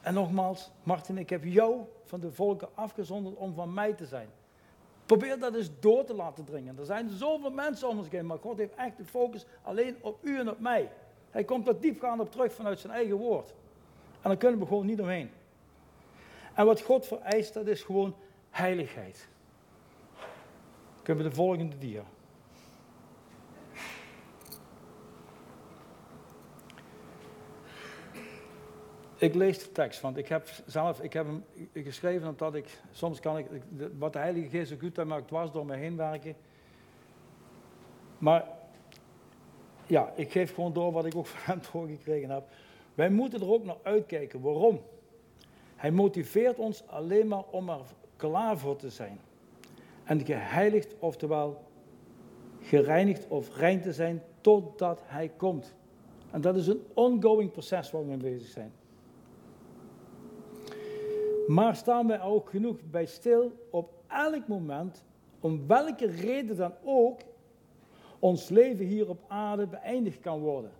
en 0.00 0.14
nogmaals, 0.14 0.70
Martin, 0.82 1.18
ik 1.18 1.30
heb 1.30 1.44
jou 1.44 1.80
van 2.04 2.20
de 2.20 2.32
volken 2.32 2.68
afgezonderd 2.74 3.36
om 3.36 3.54
van 3.54 3.74
mij 3.74 3.92
te 3.92 4.06
zijn. 4.06 4.28
Probeer 5.06 5.38
dat 5.38 5.54
eens 5.54 5.70
door 5.80 6.04
te 6.04 6.14
laten 6.14 6.44
dringen. 6.44 6.78
Er 6.78 6.84
zijn 6.84 7.10
zoveel 7.10 7.50
mensen 7.50 7.88
om 7.88 7.98
ons 7.98 8.08
heen, 8.08 8.26
maar 8.26 8.38
God 8.38 8.58
heeft 8.58 8.74
echt 8.74 8.96
de 8.96 9.04
focus 9.04 9.46
alleen 9.62 9.96
op 10.00 10.18
u 10.22 10.38
en 10.38 10.50
op 10.50 10.60
mij. 10.60 10.90
Hij 11.30 11.44
komt 11.44 11.68
er 11.68 11.80
diepgaand 11.80 12.20
op 12.20 12.30
terug 12.30 12.52
vanuit 12.52 12.78
zijn 12.78 12.92
eigen 12.92 13.16
woord. 13.16 13.54
En 14.20 14.28
daar 14.28 14.36
kunnen 14.36 14.60
we 14.60 14.66
gewoon 14.66 14.86
niet 14.86 15.00
omheen. 15.00 15.30
En 16.54 16.66
wat 16.66 16.80
God 16.80 17.06
vereist, 17.06 17.54
dat 17.54 17.66
is 17.66 17.82
gewoon 17.82 18.14
heiligheid. 18.50 19.28
Kunnen 21.02 21.24
we 21.24 21.30
de 21.30 21.36
volgende 21.36 21.78
dia. 21.78 22.02
Ik 29.18 29.34
lees 29.34 29.58
de 29.58 29.72
tekst, 29.72 30.00
want 30.00 30.16
ik 30.16 30.28
heb 30.28 30.48
zelf 30.66 31.00
ik 31.00 31.12
heb 31.12 31.26
hem 31.26 31.44
geschreven 31.74 32.28
omdat 32.28 32.54
ik, 32.54 32.80
soms 32.90 33.20
kan 33.20 33.38
ik, 33.38 33.46
wat 33.98 34.12
de 34.12 34.18
Heilige 34.18 34.48
Geest 34.48 34.68
zo 34.70 34.76
goed 34.78 35.04
maakt, 35.04 35.28
dwars 35.28 35.50
door 35.50 35.66
me 35.66 35.76
heen 35.76 35.96
werken. 35.96 36.34
Maar 38.18 38.44
ja, 39.86 40.12
ik 40.14 40.32
geef 40.32 40.54
gewoon 40.54 40.72
door 40.72 40.92
wat 40.92 41.06
ik 41.06 41.16
ook 41.16 41.26
van 41.36 41.54
hem 41.54 41.60
doorgekregen 41.72 42.30
heb. 42.30 42.48
Wij 42.94 43.10
moeten 43.10 43.40
er 43.40 43.52
ook 43.52 43.64
naar 43.64 43.76
uitkijken. 43.82 44.40
Waarom? 44.40 44.80
Hij 45.76 45.90
motiveert 45.90 46.58
ons 46.58 46.86
alleen 46.86 47.28
maar 47.28 47.44
om 47.50 47.68
er 47.68 47.80
klaar 48.16 48.58
voor 48.58 48.76
te 48.76 48.90
zijn. 48.90 49.20
En 50.04 50.24
geheiligd, 50.24 50.94
oftewel 50.98 51.64
gereinigd 52.60 53.26
of 53.28 53.56
rein 53.56 53.80
te 53.80 53.92
zijn 53.92 54.22
totdat 54.40 55.00
hij 55.04 55.30
komt. 55.36 55.74
En 56.30 56.40
dat 56.40 56.56
is 56.56 56.66
een 56.66 56.82
ongoing 56.94 57.50
proces 57.50 57.90
waar 57.90 58.02
we 58.02 58.08
mee 58.08 58.16
bezig 58.16 58.48
zijn. 58.48 58.72
Maar 61.48 61.76
staan 61.76 62.06
wij 62.06 62.22
ook 62.22 62.50
genoeg 62.50 62.76
bij 62.90 63.06
stil 63.06 63.52
op 63.70 63.92
elk 64.06 64.48
moment, 64.48 65.04
om 65.40 65.66
welke 65.66 66.06
reden 66.06 66.56
dan 66.56 66.72
ook, 66.84 67.20
ons 68.18 68.48
leven 68.48 68.84
hier 68.84 69.08
op 69.08 69.24
aarde 69.28 69.66
beëindigd 69.66 70.20
kan 70.20 70.40
worden. 70.40 70.70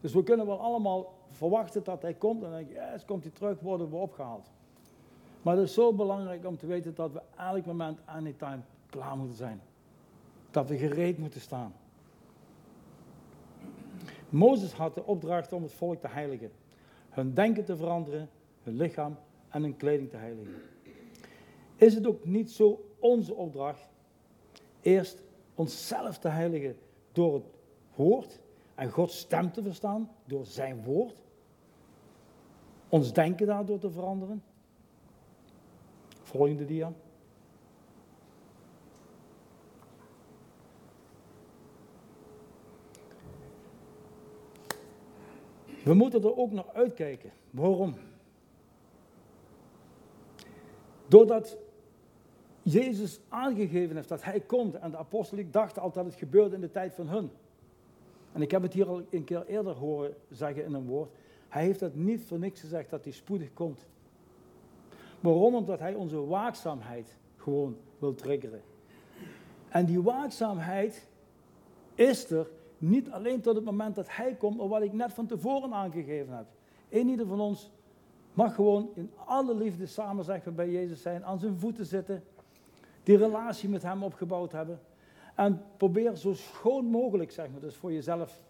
Dus 0.00 0.12
we 0.12 0.22
kunnen 0.22 0.46
wel 0.46 0.60
allemaal 0.60 1.14
verwachten 1.30 1.84
dat 1.84 2.02
hij 2.02 2.14
komt 2.14 2.42
en 2.42 2.50
dan 2.50 2.66
je, 2.66 2.74
yes, 2.92 3.04
komt 3.04 3.22
hij 3.22 3.32
terug, 3.32 3.60
worden 3.60 3.90
we 3.90 3.96
opgehaald. 3.96 4.50
Maar 5.42 5.56
het 5.56 5.64
is 5.68 5.74
zo 5.74 5.92
belangrijk 5.92 6.46
om 6.46 6.56
te 6.56 6.66
weten 6.66 6.94
dat 6.94 7.12
we 7.12 7.20
elk 7.36 7.66
moment, 7.66 7.98
anytime, 8.04 8.60
klaar 8.90 9.16
moeten 9.16 9.36
zijn. 9.36 9.60
Dat 10.50 10.68
we 10.68 10.76
gereed 10.76 11.18
moeten 11.18 11.40
staan. 11.40 11.74
Mozes 14.28 14.72
had 14.72 14.94
de 14.94 15.04
opdracht 15.04 15.52
om 15.52 15.62
het 15.62 15.72
volk 15.72 16.00
te 16.00 16.08
heiligen. 16.08 16.52
Hun 17.10 17.34
denken 17.34 17.64
te 17.64 17.76
veranderen, 17.76 18.28
hun 18.62 18.76
lichaam 18.76 19.16
en 19.52 19.62
hun 19.62 19.76
kleding 19.76 20.10
te 20.10 20.16
heiligen. 20.16 20.62
Is 21.76 21.94
het 21.94 22.06
ook 22.06 22.24
niet 22.24 22.50
zo 22.50 22.84
onze 22.98 23.34
opdracht 23.34 23.88
eerst 24.80 25.22
onszelf 25.54 26.18
te 26.18 26.28
heiligen 26.28 26.76
door 27.12 27.34
het 27.34 27.44
woord 27.94 28.40
en 28.74 28.90
Gods 28.90 29.18
stem 29.18 29.52
te 29.52 29.62
verstaan 29.62 30.10
door 30.24 30.46
zijn 30.46 30.84
woord? 30.84 31.22
Ons 32.88 33.12
denken 33.12 33.46
daardoor 33.46 33.78
te 33.78 33.90
veranderen? 33.90 34.42
Volgende 36.22 36.64
dia. 36.64 36.92
We 45.84 45.94
moeten 45.94 46.22
er 46.22 46.36
ook 46.36 46.52
naar 46.52 46.70
uitkijken. 46.72 47.32
Waarom? 47.50 47.94
Doordat 51.12 51.58
Jezus 52.62 53.20
aangegeven 53.28 53.96
heeft 53.96 54.08
dat 54.08 54.24
hij 54.24 54.40
komt 54.40 54.74
en 54.74 54.90
de 54.90 54.96
apostelen 54.96 55.50
dachten 55.50 55.82
altijd 55.82 56.04
dat 56.04 56.14
het 56.14 56.22
gebeurde 56.22 56.54
in 56.54 56.60
de 56.60 56.70
tijd 56.70 56.94
van 56.94 57.08
hun. 57.08 57.30
En 58.32 58.42
ik 58.42 58.50
heb 58.50 58.62
het 58.62 58.72
hier 58.72 58.88
al 58.88 59.02
een 59.10 59.24
keer 59.24 59.46
eerder 59.46 59.74
horen 59.74 60.14
zeggen 60.30 60.64
in 60.64 60.74
een 60.74 60.86
woord. 60.86 61.10
Hij 61.48 61.64
heeft 61.64 61.80
het 61.80 61.96
niet 61.96 62.22
voor 62.22 62.38
niks 62.38 62.60
gezegd 62.60 62.90
dat 62.90 63.04
hij 63.04 63.12
spoedig 63.12 63.52
komt. 63.52 63.86
Waarom? 65.20 65.54
Omdat 65.54 65.78
hij 65.78 65.94
onze 65.94 66.26
waakzaamheid 66.26 67.16
gewoon 67.36 67.76
wil 67.98 68.14
triggeren. 68.14 68.62
En 69.68 69.86
die 69.86 70.02
waakzaamheid 70.02 71.08
is 71.94 72.30
er 72.30 72.50
niet 72.78 73.10
alleen 73.10 73.40
tot 73.40 73.54
het 73.54 73.64
moment 73.64 73.94
dat 73.94 74.16
hij 74.16 74.34
komt, 74.34 74.56
maar 74.56 74.68
wat 74.68 74.82
ik 74.82 74.92
net 74.92 75.12
van 75.12 75.26
tevoren 75.26 75.72
aangegeven 75.72 76.36
heb. 76.36 76.46
Een 76.88 77.08
ieder 77.08 77.26
van 77.26 77.40
ons 77.40 77.70
mag 78.32 78.54
gewoon 78.54 78.90
in 78.94 79.10
alle 79.24 79.54
liefde 79.54 79.86
samen 79.86 80.24
zeggen 80.24 80.54
bij 80.54 80.70
Jezus 80.70 81.02
zijn, 81.02 81.24
aan 81.24 81.38
zijn 81.38 81.58
voeten 81.58 81.86
zitten, 81.86 82.24
die 83.02 83.16
relatie 83.16 83.68
met 83.68 83.82
hem 83.82 84.02
opgebouwd 84.02 84.52
hebben. 84.52 84.80
En 85.34 85.62
probeer 85.76 86.16
zo 86.16 86.32
schoon 86.32 86.84
mogelijk, 86.84 87.30
zeg 87.30 87.50
maar, 87.50 87.60
dus 87.60 87.76
voor 87.76 87.92
jezelf 87.92 88.42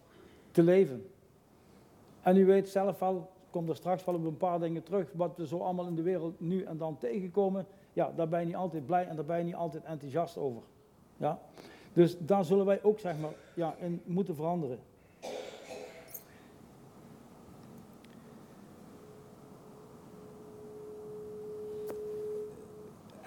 te 0.51 0.62
leven. 0.62 1.07
En 2.23 2.37
u 2.37 2.45
weet 2.47 2.69
zelf 2.69 2.99
wel, 2.99 3.31
kom 3.51 3.69
er 3.69 3.77
straks 3.77 4.05
wel 4.05 4.15
op 4.15 4.25
een 4.25 4.37
paar 4.37 4.61
dingen 4.61 4.83
terug, 4.83 5.12
wat 5.15 5.37
we 5.37 5.47
zo 5.47 5.59
allemaal 5.59 5.87
in 5.87 5.95
de 5.95 6.03
wereld 6.03 6.41
nu 6.41 6.62
en 6.62 6.77
dan 6.77 6.99
tegenkomen. 6.99 7.67
Ja, 7.93 8.12
daar 8.17 8.29
ben 8.29 8.41
je 8.41 8.47
niet 8.47 8.57
altijd 8.57 8.87
blij 8.87 9.07
en 9.07 9.17
daar 9.17 9.25
ben 9.25 9.39
je 9.39 9.45
niet 9.45 9.55
altijd 9.55 9.85
enthousiast 9.85 10.37
over. 10.37 10.62
Ja? 11.17 11.41
Dus 11.93 12.19
daar 12.19 12.45
zullen 12.45 12.67
wij 12.67 12.83
ook, 12.83 12.99
zeg 12.99 13.19
maar, 13.19 13.33
ja, 13.55 13.75
in 13.79 14.01
moeten 14.05 14.35
veranderen. 14.35 14.79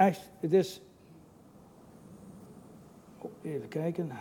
Echt, 0.06 0.32
het 0.40 0.54
is. 0.54 0.82
Oh, 3.18 3.32
even 3.42 3.68
kijken. 3.68 4.12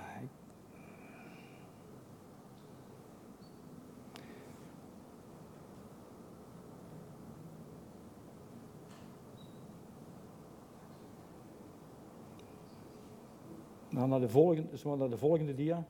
Dan 13.91 14.09
naar 14.09 14.21
de 14.21 14.29
volgende, 14.29 14.71
dus 14.71 14.83
naar 14.83 15.11
de 15.11 15.19
volgende 15.19 15.55
dia. 15.55 15.87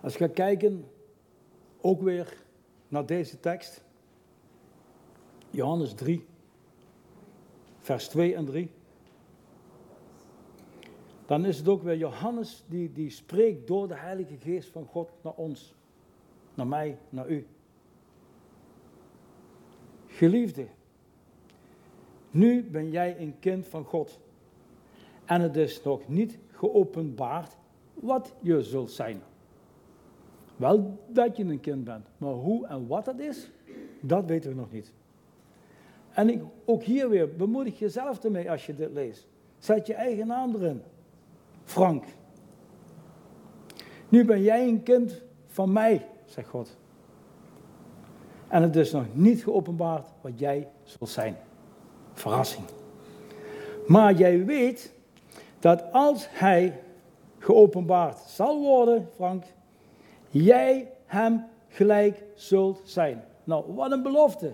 Als 0.00 0.12
je 0.12 0.18
gaat 0.18 0.32
kijken, 0.32 0.95
ook 1.86 2.02
weer 2.02 2.44
naar 2.88 3.06
deze 3.06 3.40
tekst. 3.40 3.84
Johannes 5.50 5.94
3, 5.94 6.24
vers 7.78 8.08
2 8.08 8.34
en 8.34 8.44
3. 8.44 8.70
Dan 11.26 11.44
is 11.44 11.58
het 11.58 11.68
ook 11.68 11.82
weer 11.82 11.96
Johannes 11.96 12.64
die, 12.68 12.92
die 12.92 13.10
spreekt 13.10 13.66
door 13.66 13.88
de 13.88 13.96
Heilige 13.96 14.36
Geest 14.36 14.68
van 14.68 14.86
God 14.86 15.10
naar 15.22 15.32
ons. 15.32 15.74
Naar 16.54 16.66
mij, 16.66 16.98
naar 17.08 17.28
u. 17.28 17.46
Geliefde, 20.06 20.66
nu 22.30 22.70
ben 22.70 22.90
jij 22.90 23.20
een 23.20 23.38
kind 23.38 23.66
van 23.66 23.84
God. 23.84 24.18
En 25.24 25.40
het 25.40 25.56
is 25.56 25.82
nog 25.82 26.08
niet 26.08 26.38
geopenbaard 26.50 27.56
wat 27.94 28.34
je 28.40 28.62
zult 28.62 28.90
zijn. 28.90 29.22
Wel 30.56 30.98
dat 31.08 31.36
je 31.36 31.44
een 31.44 31.60
kind 31.60 31.84
bent, 31.84 32.06
maar 32.18 32.32
hoe 32.32 32.66
en 32.66 32.86
wat 32.86 33.04
dat 33.04 33.18
is, 33.18 33.50
dat 34.00 34.24
weten 34.24 34.50
we 34.50 34.56
nog 34.56 34.72
niet. 34.72 34.92
En 36.12 36.28
ik, 36.28 36.42
ook 36.64 36.82
hier 36.82 37.08
weer, 37.08 37.36
bemoedig 37.36 37.78
jezelf 37.78 38.24
ermee 38.24 38.50
als 38.50 38.66
je 38.66 38.74
dit 38.74 38.92
leest. 38.92 39.26
Zet 39.58 39.86
je 39.86 39.94
eigen 39.94 40.26
naam 40.26 40.54
erin. 40.54 40.82
Frank. 41.64 42.04
Nu 44.08 44.24
ben 44.24 44.42
jij 44.42 44.68
een 44.68 44.82
kind 44.82 45.22
van 45.46 45.72
mij, 45.72 46.06
zegt 46.24 46.48
God. 46.48 46.76
En 48.48 48.62
het 48.62 48.76
is 48.76 48.92
nog 48.92 49.04
niet 49.12 49.42
geopenbaard 49.42 50.08
wat 50.20 50.38
jij 50.38 50.68
zult 50.82 51.10
zijn. 51.10 51.36
Verrassing. 52.12 52.64
Maar 53.86 54.14
jij 54.14 54.44
weet 54.44 54.92
dat 55.58 55.92
als 55.92 56.26
hij 56.30 56.80
geopenbaard 57.38 58.18
zal 58.18 58.60
worden, 58.60 59.08
Frank, 59.14 59.44
jij 60.42 60.92
hem 61.04 61.44
gelijk 61.68 62.24
zult 62.34 62.80
zijn. 62.84 63.24
Nou, 63.44 63.74
wat 63.74 63.92
een 63.92 64.02
belofte. 64.02 64.52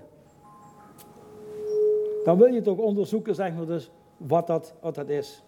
Dan 2.25 2.39
wil 2.39 2.55
je 2.55 2.61
toch 2.61 2.79
onderzoeken, 2.79 3.35
zeg 3.35 3.55
maar 3.55 3.67
dus, 3.67 3.91
wat 4.17 4.47
dat, 4.47 4.75
wat 4.81 4.95
dat 4.95 5.09
is. 5.09 5.43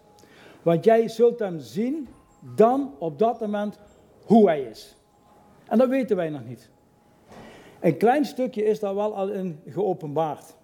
Want 0.61 0.83
jij 0.83 1.07
zult 1.07 1.39
hem 1.39 1.59
zien 1.59 2.07
dan 2.55 2.93
op 2.97 3.19
dat 3.19 3.39
moment 3.39 3.79
hoe 4.25 4.47
hij 4.47 4.61
is. 4.61 4.95
En 5.67 5.77
dat 5.77 5.89
weten 5.89 6.15
wij 6.15 6.29
nog 6.29 6.45
niet. 6.45 6.69
Een 7.79 7.97
klein 7.97 8.25
stukje 8.25 8.63
is 8.63 8.79
daar 8.79 8.95
wel 8.95 9.15
al 9.15 9.29
in 9.29 9.59
geopenbaard. 9.67 10.55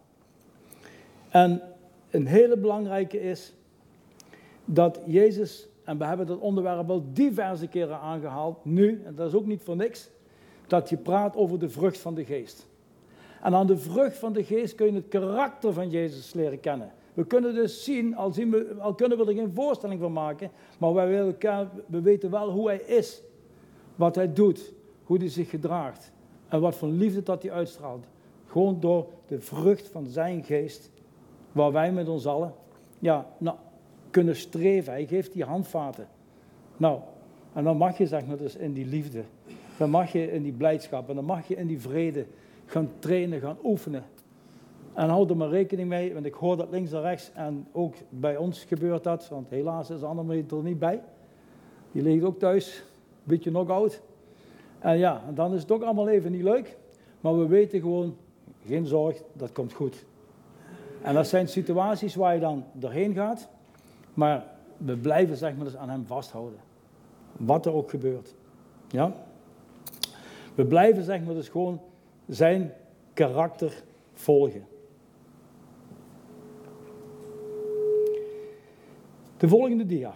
En 1.30 1.62
een 2.10 2.28
hele 2.28 2.58
belangrijke 2.58 3.22
is 3.22 3.54
dat 4.66 5.00
Jezus, 5.06 5.68
en 5.84 5.98
we 5.98 6.06
hebben 6.06 6.26
dat 6.26 6.40
onderwerp 6.40 6.90
al 6.90 7.04
diverse 7.14 7.68
keren 7.68 8.00
aangehaald, 8.00 8.66
nu, 8.66 9.02
en 9.06 9.16
dat 9.16 9.28
is 9.28 9.34
ook 9.34 9.46
niet 9.46 9.64
voor 9.64 9.76
niks, 9.76 10.10
dat 10.68 10.90
je 10.90 10.98
praat 10.98 11.36
over 11.36 11.60
de 11.60 11.70
vrucht 11.70 11.98
van 11.98 12.16
de 12.16 12.26
geest. 12.26 12.68
En 13.42 13.54
aan 13.54 13.68
de 13.68 13.78
vrucht 13.78 14.18
van 14.18 14.34
de 14.34 14.44
geest 14.44 14.76
kun 14.76 14.86
je 14.86 14.94
het 14.94 15.08
karakter 15.08 15.74
van 15.74 15.90
Jezus 15.90 16.34
leren 16.34 16.60
kennen. 16.60 16.92
We 17.14 17.26
kunnen 17.26 17.54
dus 17.54 17.84
zien, 17.84 18.16
al, 18.16 18.32
zien 18.32 18.52
we, 18.52 18.76
al 18.80 18.94
kunnen 18.94 19.18
we 19.18 19.26
er 19.26 19.34
geen 19.34 19.52
voorstelling 19.54 20.00
van 20.00 20.14
maken, 20.14 20.52
maar 20.78 20.94
wij 20.94 21.36
we 21.88 22.02
weten 22.02 22.32
wel 22.32 22.50
hoe 22.50 22.68
hij 22.68 22.82
is. 22.82 23.22
Wat 23.96 24.16
hij 24.16 24.34
doet, 24.34 24.74
hoe 25.04 25.18
hij 25.18 25.30
zich 25.30 25.50
gedraagt 25.50 26.12
en 26.48 26.62
wat 26.62 26.76
voor 26.76 26.90
liefde 26.90 27.24
dat 27.24 27.44
hij 27.44 27.52
uitstraalt. 27.52 28.06
Gewoon 28.48 28.80
door 28.80 29.08
de 29.28 29.40
vrucht 29.40 29.88
van 29.88 30.06
zijn 30.06 30.44
geest, 30.44 30.92
waar 31.52 31.72
wij 31.72 31.92
met 31.92 32.08
ons 32.08 32.26
allen 32.26 32.54
ja, 33.02 33.26
nou, 33.38 33.58
kunnen 34.12 34.36
streven. 34.36 34.94
Hij 34.94 35.06
geeft 35.06 35.34
die 35.34 35.44
handvaten. 35.44 36.08
Nou, 36.78 37.00
en 37.54 37.64
dan 37.64 37.78
mag 37.78 37.98
je 37.98 38.08
zeg 38.08 38.26
maar 38.26 38.38
dus 38.38 38.56
in 38.56 38.74
die 38.74 38.86
liefde, 38.86 39.24
dan 39.78 39.90
mag 39.90 40.12
je 40.12 40.32
in 40.32 40.44
die 40.44 40.52
blijdschap 40.52 41.10
en 41.10 41.16
dan 41.16 41.26
mag 41.26 41.48
je 41.48 41.56
in 41.56 41.68
die 41.68 41.80
vrede 41.80 42.26
gaan 42.66 42.90
trainen, 43.00 43.40
gaan 43.40 43.58
oefenen. 43.64 44.04
En 44.94 45.10
houd 45.10 45.30
er 45.30 45.38
maar 45.38 45.50
rekening 45.50 45.90
mee, 45.90 46.14
want 46.14 46.26
ik 46.26 46.34
hoor 46.34 46.58
dat 46.58 46.72
links 46.72 46.92
en 46.92 47.02
rechts 47.02 47.32
en 47.34 47.68
ook 47.72 47.96
bij 48.10 48.38
ons 48.38 48.64
gebeurt 48.64 49.04
dat, 49.04 49.30
want 49.30 49.50
helaas 49.50 49.90
is 49.90 50.04
Annemie 50.04 50.46
er 50.50 50.64
niet 50.64 50.80
bij. 50.80 51.02
Die 51.92 52.02
ligt 52.02 52.24
ook 52.24 52.40
thuis, 52.40 52.78
een 52.78 52.84
beetje 53.24 53.52
nog 53.52 53.70
oud. 53.70 54.02
En 54.80 54.98
ja, 54.98 55.24
dan 55.34 55.54
is 55.54 55.62
het 55.62 55.72
ook 55.72 55.84
allemaal 55.84 56.08
even 56.08 56.32
niet 56.32 56.44
leuk, 56.44 56.78
maar 57.22 57.38
we 57.38 57.48
weten 57.48 57.80
gewoon, 57.80 58.16
geen 58.66 58.86
zorg, 58.86 59.22
dat 59.34 59.52
komt 59.52 59.74
goed. 59.74 60.06
En 61.02 61.14
dat 61.14 61.28
zijn 61.28 61.48
situaties 61.48 62.16
waar 62.16 62.34
je 62.34 62.40
dan 62.40 62.64
doorheen 62.74 63.14
gaat, 63.14 63.50
maar 64.14 64.48
we 64.78 64.98
blijven 64.98 65.38
zeg 65.38 65.56
maar 65.56 65.66
dus 65.66 65.76
aan 65.76 65.90
hem 65.90 66.06
vasthouden. 66.06 66.60
Wat 67.38 67.66
er 67.66 67.74
ook 67.74 67.90
gebeurt. 67.90 68.34
Ja? 68.88 69.16
We 70.56 70.66
blijven 70.66 71.04
zeg 71.04 71.24
maar 71.24 71.34
dus 71.34 71.50
gewoon 71.50 71.82
zijn 72.28 72.74
karakter 73.14 73.84
volgen. 74.14 74.66
De 79.38 79.48
volgende 79.48 79.86
dia. 79.86 80.14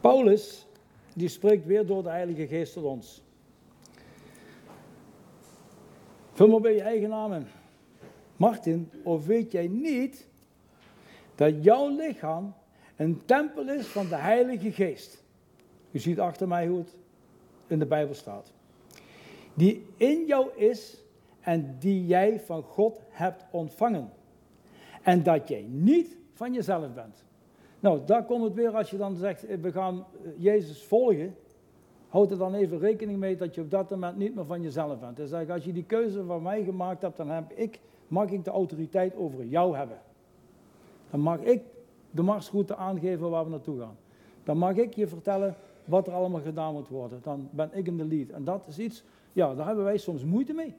Paulus, 0.00 0.66
die 1.14 1.28
spreekt 1.28 1.66
weer 1.66 1.86
door 1.86 2.02
de 2.02 2.08
Heilige 2.08 2.46
Geest 2.46 2.72
tot 2.72 2.84
ons. 2.84 3.22
Vul 6.32 6.48
maar 6.48 6.60
bij 6.60 6.74
je 6.74 6.82
eigen 6.82 7.08
naam 7.08 7.32
in. 7.32 7.46
Martin, 8.36 8.90
of 9.02 9.26
weet 9.26 9.52
jij 9.52 9.68
niet 9.68 10.28
dat 11.34 11.64
jouw 11.64 11.88
lichaam 11.88 12.54
een 12.96 13.22
tempel 13.24 13.68
is 13.68 13.86
van 13.86 14.08
de 14.08 14.16
Heilige 14.16 14.72
Geest? 14.72 15.22
U 15.90 15.98
ziet 15.98 16.20
achter 16.20 16.48
mij 16.48 16.66
hoe 16.66 16.78
het 16.78 16.96
in 17.66 17.78
de 17.78 17.86
Bijbel 17.86 18.14
staat. 18.14 18.52
Die 19.54 19.86
in 19.96 20.24
jou 20.26 20.48
is 20.56 21.02
en 21.40 21.76
die 21.78 22.06
jij 22.06 22.40
van 22.40 22.62
God 22.62 23.00
hebt 23.08 23.44
ontvangen. 23.50 24.10
En 25.02 25.22
dat 25.22 25.48
jij 25.48 25.66
niet 25.68 26.16
van 26.32 26.52
jezelf 26.52 26.94
bent. 26.94 27.24
Nou, 27.80 28.00
daar 28.06 28.24
komt 28.24 28.44
het 28.44 28.54
weer 28.54 28.76
als 28.76 28.90
je 28.90 28.96
dan 28.96 29.16
zegt, 29.16 29.46
eh, 29.46 29.58
we 29.60 29.72
gaan 29.72 29.98
eh, 30.24 30.30
Jezus 30.36 30.82
volgen. 30.82 31.36
Houd 32.12 32.30
er 32.30 32.38
dan 32.38 32.54
even 32.54 32.78
rekening 32.78 33.18
mee 33.18 33.36
dat 33.36 33.54
je 33.54 33.60
op 33.60 33.70
dat 33.70 33.90
moment 33.90 34.16
niet 34.16 34.34
meer 34.34 34.44
van 34.44 34.62
jezelf 34.62 35.00
bent. 35.00 35.16
Dus 35.16 35.32
als 35.32 35.64
je 35.64 35.72
die 35.72 35.84
keuze 35.84 36.24
van 36.24 36.42
mij 36.42 36.62
gemaakt 36.62 37.02
hebt, 37.02 37.16
dan 37.16 37.28
heb 37.28 37.52
ik, 37.52 37.80
mag 38.08 38.30
ik 38.30 38.44
de 38.44 38.50
autoriteit 38.50 39.16
over 39.16 39.44
jou 39.44 39.76
hebben. 39.76 39.98
Dan 41.10 41.20
mag 41.20 41.40
ik 41.40 41.62
de 42.10 42.22
marsroute 42.22 42.76
aangeven 42.76 43.30
waar 43.30 43.44
we 43.44 43.50
naartoe 43.50 43.80
gaan. 43.80 43.96
Dan 44.44 44.58
mag 44.58 44.76
ik 44.76 44.94
je 44.94 45.06
vertellen 45.06 45.54
wat 45.84 46.06
er 46.06 46.12
allemaal 46.12 46.40
gedaan 46.40 46.72
moet 46.72 46.88
worden. 46.88 47.20
Dan 47.22 47.48
ben 47.50 47.70
ik 47.72 47.86
in 47.86 47.96
de 47.96 48.04
lead. 48.04 48.28
En 48.28 48.44
dat 48.44 48.66
is 48.66 48.78
iets, 48.78 49.04
ja, 49.32 49.54
daar 49.54 49.66
hebben 49.66 49.84
wij 49.84 49.98
soms 49.98 50.24
moeite 50.24 50.52
mee. 50.52 50.74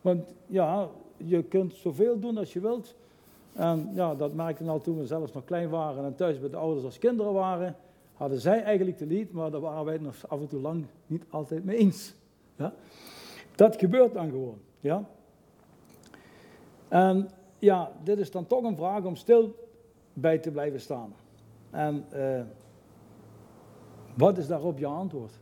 Want 0.00 0.34
ja, 0.46 0.88
je 1.16 1.42
kunt 1.42 1.74
zoveel 1.74 2.18
doen 2.18 2.38
als 2.38 2.52
je 2.52 2.60
wilt. 2.60 2.94
En 3.52 3.90
ja, 3.94 4.14
dat 4.14 4.34
merkte 4.34 4.64
nou 4.64 4.80
toen 4.80 4.98
we 4.98 5.06
zelfs 5.06 5.32
nog 5.32 5.44
klein 5.44 5.68
waren 5.68 6.04
en 6.04 6.14
thuis 6.14 6.40
bij 6.40 6.50
de 6.50 6.56
ouders 6.56 6.84
als 6.84 6.98
kinderen 6.98 7.32
waren. 7.32 7.76
Hadden 8.20 8.40
zij 8.40 8.62
eigenlijk 8.62 8.98
de 8.98 9.06
lead, 9.06 9.30
maar 9.30 9.50
daar 9.50 9.60
waren 9.60 9.84
wij 9.84 9.98
nog 9.98 10.28
af 10.28 10.40
en 10.40 10.48
toe 10.48 10.60
lang 10.60 10.86
niet 11.06 11.24
altijd 11.28 11.64
mee 11.64 11.76
eens. 11.76 12.14
Ja? 12.56 12.74
Dat 13.54 13.76
gebeurt 13.76 14.12
dan 14.12 14.30
gewoon. 14.30 14.58
Ja? 14.80 15.04
En 16.88 17.28
ja, 17.58 17.92
dit 18.02 18.18
is 18.18 18.30
dan 18.30 18.46
toch 18.46 18.62
een 18.62 18.76
vraag 18.76 19.04
om 19.04 19.16
stil 19.16 19.68
bij 20.12 20.38
te 20.38 20.50
blijven 20.50 20.80
staan. 20.80 21.14
En 21.70 22.04
uh, 22.14 22.40
wat 24.16 24.38
is 24.38 24.46
daarop 24.46 24.78
je 24.78 24.86
antwoord? 24.86 25.38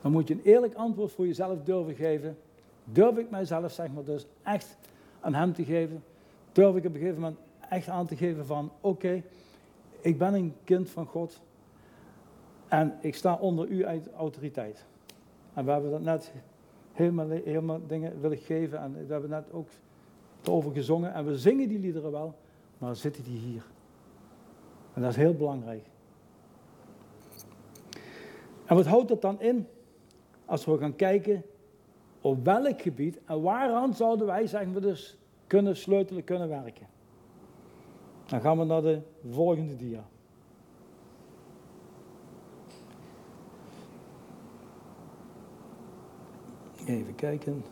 Dan 0.00 0.12
moet 0.12 0.28
je 0.28 0.34
een 0.34 0.44
eerlijk 0.44 0.74
antwoord 0.74 1.12
voor 1.12 1.26
jezelf 1.26 1.62
durven 1.62 1.94
geven. 1.94 2.38
Durf 2.84 3.16
ik 3.16 3.30
mijzelf, 3.30 3.72
zeg 3.72 3.92
maar, 3.92 4.04
dus 4.04 4.26
echt 4.42 4.76
aan 5.20 5.34
hem 5.34 5.52
te 5.52 5.64
geven? 5.64 6.04
Durf 6.52 6.76
ik 6.76 6.84
op 6.84 6.94
een 6.94 7.00
gegeven 7.00 7.20
moment 7.20 7.38
echt 7.68 7.88
aan 7.88 8.06
te 8.06 8.16
geven 8.16 8.46
van, 8.46 8.72
oké, 8.80 9.22
ik 10.04 10.18
ben 10.18 10.34
een 10.34 10.54
kind 10.64 10.90
van 10.90 11.06
God 11.06 11.40
en 12.68 12.98
ik 13.00 13.14
sta 13.14 13.34
onder 13.34 13.68
uw 13.68 13.84
autoriteit. 14.16 14.86
En 15.54 15.64
we 15.64 15.70
hebben 15.70 15.90
dat 15.90 16.02
net 16.02 16.32
helemaal, 16.92 17.28
helemaal 17.28 17.86
dingen 17.86 18.20
willen 18.20 18.38
geven 18.38 18.78
en 18.78 19.06
we 19.06 19.12
hebben 19.12 19.30
net 19.30 19.52
ook 19.52 19.68
erover 20.42 20.72
gezongen 20.72 21.14
en 21.14 21.26
we 21.26 21.38
zingen 21.38 21.68
die 21.68 21.78
liederen 21.78 22.10
wel, 22.10 22.34
maar 22.78 22.96
zitten 22.96 23.22
die 23.22 23.38
hier? 23.38 23.66
En 24.94 25.02
dat 25.02 25.10
is 25.10 25.16
heel 25.16 25.34
belangrijk. 25.34 25.86
En 28.64 28.76
wat 28.76 28.86
houdt 28.86 29.08
dat 29.08 29.22
dan 29.22 29.40
in? 29.40 29.66
Als 30.44 30.64
we 30.64 30.78
gaan 30.78 30.96
kijken 30.96 31.42
op 32.20 32.44
welk 32.44 32.82
gebied 32.82 33.18
en 33.24 33.42
waaraan 33.42 33.94
zouden 33.94 34.26
wij, 34.26 34.46
zeggen 34.46 34.72
we 34.72 34.80
dus, 34.80 35.18
kunnen 35.46 35.76
sleutelen, 35.76 36.24
kunnen 36.24 36.48
werken. 36.48 36.86
Dan 38.26 38.40
gaan 38.40 38.58
we 38.58 38.64
naar 38.64 38.82
de 38.82 39.00
volgende 39.30 39.76
dia. 39.76 40.04
Even 46.86 47.14
kijken. 47.14 47.64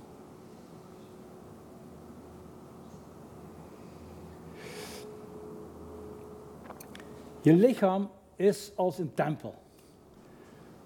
Je 7.41 7.53
lichaam 7.53 8.11
is 8.37 8.73
als 8.75 8.99
een 8.99 9.15
tempel. 9.15 9.55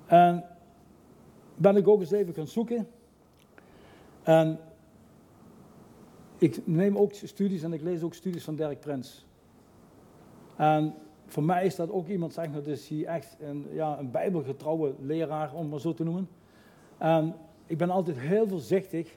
En 0.06 0.44
ben 1.54 1.76
ik 1.76 1.88
ook 1.88 2.00
eens 2.00 2.10
even 2.10 2.34
gaan 2.34 2.46
zoeken. 2.46 2.88
En 4.22 4.58
ik 6.38 6.66
neem 6.66 6.98
ook 6.98 7.12
studies 7.12 7.62
en 7.62 7.72
ik 7.72 7.82
lees 7.82 8.02
ook 8.02 8.14
studies 8.14 8.44
van 8.44 8.56
Dirk 8.56 8.80
Prins. 8.80 9.26
En 10.56 10.94
voor 11.26 11.42
mij 11.42 11.64
is 11.64 11.76
dat 11.76 11.90
ook 11.90 12.08
iemand, 12.08 12.32
zeg 12.32 12.50
maar, 12.50 12.62
dus 12.62 12.88
die 12.88 13.06
echt 13.06 13.36
een, 13.40 13.66
ja, 13.72 13.98
een 13.98 14.10
bijbelgetrouwe 14.10 14.94
leraar, 15.00 15.54
om 15.54 15.68
maar 15.68 15.80
zo 15.80 15.94
te 15.94 16.04
noemen. 16.04 16.28
En 16.98 17.34
ik 17.66 17.78
ben 17.78 17.90
altijd 17.90 18.18
heel 18.18 18.48
voorzichtig 18.48 19.16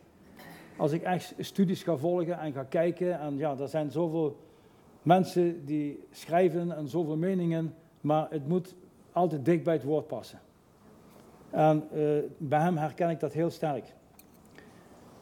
als 0.77 0.91
ik 0.91 1.01
echt 1.01 1.33
studies 1.37 1.83
ga 1.83 1.97
volgen 1.97 2.39
en 2.39 2.53
ga 2.53 2.63
kijken. 2.63 3.19
En 3.19 3.37
ja, 3.37 3.57
er 3.57 3.67
zijn 3.67 3.91
zoveel 3.91 4.37
mensen 5.01 5.65
die 5.65 6.03
schrijven 6.11 6.75
en 6.75 6.87
zoveel 6.87 7.17
meningen, 7.17 7.73
maar 8.01 8.27
het 8.29 8.47
moet 8.47 8.75
altijd 9.11 9.45
dicht 9.45 9.63
bij 9.63 9.73
het 9.73 9.83
woord 9.83 10.07
passen. 10.07 10.39
En 11.49 11.83
uh, 11.93 12.19
bij 12.37 12.59
hem 12.59 12.77
herken 12.77 13.09
ik 13.09 13.19
dat 13.19 13.33
heel 13.33 13.49
sterk. 13.49 13.93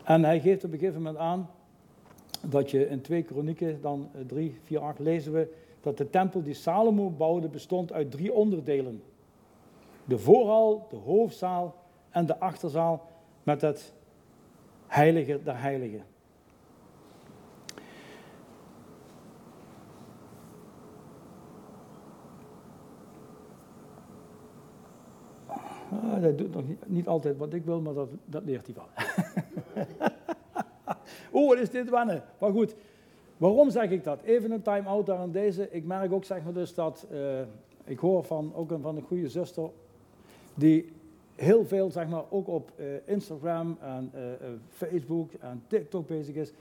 En 0.03 0.23
hij 0.23 0.39
geeft 0.39 0.63
op 0.63 0.71
een 0.71 0.79
gegeven 0.79 1.01
moment 1.01 1.17
aan 1.17 1.49
dat 2.41 2.71
je 2.71 2.89
in 2.89 3.01
2 3.01 3.23
Kronieken, 3.23 3.81
dan 3.81 4.09
3, 4.27 4.57
4, 4.63 4.79
8 4.79 4.99
lezen 4.99 5.33
we 5.33 5.53
dat 5.81 5.97
de 5.97 6.09
tempel 6.09 6.43
die 6.43 6.53
Salomo 6.53 7.09
bouwde 7.09 7.47
bestond 7.47 7.91
uit 7.91 8.11
drie 8.11 8.33
onderdelen. 8.33 9.03
De 10.05 10.17
voorhal, 10.17 10.87
de 10.89 10.95
hoofdzaal 10.95 11.75
en 12.09 12.25
de 12.25 12.39
achterzaal 12.39 13.07
met 13.43 13.61
het 13.61 13.93
heilige 14.87 15.39
der 15.43 15.61
heiligen. 15.61 16.03
Ah, 25.89 26.21
dat 26.21 26.37
doet 26.37 26.53
nog 26.53 26.63
niet, 26.85 27.07
altijd 27.07 27.37
wat 27.37 27.53
ik 27.53 27.65
wil, 27.65 27.81
maar 27.81 27.93
dat, 27.93 28.09
dat 28.25 28.43
leert 28.45 28.67
hij 28.67 28.75
wel. 28.75 28.87
Oeh, 31.37 31.47
wat 31.47 31.57
is 31.57 31.69
dit 31.69 31.89
wennen? 31.89 32.23
Maar 32.39 32.51
goed, 32.51 32.75
waarom 33.37 33.69
zeg 33.69 33.89
ik 33.89 34.03
dat? 34.03 34.21
Even 34.21 34.51
een 34.51 34.61
time-out 34.61 35.05
daar 35.05 35.17
aan 35.17 35.31
deze. 35.31 35.67
Ik 35.71 35.85
merk 35.85 36.11
ook, 36.11 36.25
zeg 36.25 36.43
maar 36.43 36.53
dus, 36.53 36.73
dat 36.73 37.07
uh, 37.11 37.39
ik 37.83 37.99
hoor 37.99 38.23
van, 38.23 38.51
ook 38.55 38.71
van 38.81 38.95
een 38.95 39.01
goede 39.01 39.29
zuster, 39.29 39.69
die 40.53 40.91
heel 41.35 41.65
veel, 41.65 41.91
zeg 41.91 42.07
maar, 42.07 42.23
ook 42.29 42.47
op 42.47 42.71
uh, 42.75 42.85
Instagram 43.05 43.77
en 43.81 44.11
uh, 44.15 44.21
Facebook 44.69 45.31
en 45.33 45.63
TikTok 45.67 46.07
bezig 46.07 46.35
is. 46.35 46.51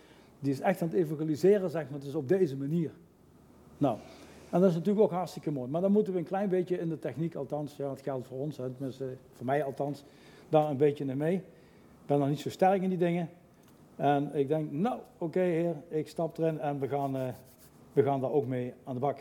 Die 0.41 0.53
is 0.53 0.61
echt 0.61 0.83
aan 0.83 0.89
het 0.89 0.97
evangeliseren, 0.97 1.71
zeg 1.71 1.91
maar, 1.91 2.01
dus 2.01 2.15
op 2.15 2.29
deze 2.29 2.57
manier. 2.57 2.91
Nou, 3.79 3.99
en 4.51 4.61
dat 4.61 4.69
is 4.69 4.77
natuurlijk 4.77 5.05
ook 5.05 5.13
hartstikke 5.13 5.51
mooi. 5.51 5.71
Maar 5.71 5.81
dan 5.81 5.93
moeten 5.93 6.13
we 6.13 6.19
een 6.19 6.25
klein 6.25 6.49
beetje 6.49 6.79
in 6.79 6.89
de 6.89 6.99
techniek, 6.99 7.35
althans, 7.35 7.77
ja, 7.77 7.91
het 7.91 8.03
geldt 8.03 8.27
voor 8.27 8.39
ons, 8.39 8.57
hè, 8.57 8.71
voor 9.33 9.47
mij 9.47 9.65
althans, 9.65 10.05
daar 10.49 10.71
een 10.71 10.77
beetje 10.77 11.05
naar 11.05 11.17
mee. 11.17 11.43
ben 12.07 12.19
nog 12.19 12.29
niet 12.29 12.41
zo 12.41 12.51
sterk 12.51 12.83
in 12.83 12.89
die 12.89 12.99
dingen. 12.99 13.29
En 13.97 14.35
ik 14.35 14.49
denk, 14.49 14.73
nou, 14.73 15.01
oké 15.19 15.41
heer, 15.41 15.77
ik 15.89 16.09
stap 16.09 16.39
erin 16.39 16.61
en 16.61 16.79
we 16.79 16.89
gaan, 16.89 17.17
uh, 17.17 17.29
we 17.93 18.03
gaan 18.03 18.21
daar 18.21 18.31
ook 18.31 18.47
mee 18.47 18.75
aan 18.85 18.95
de 18.95 19.01
bak. 19.01 19.19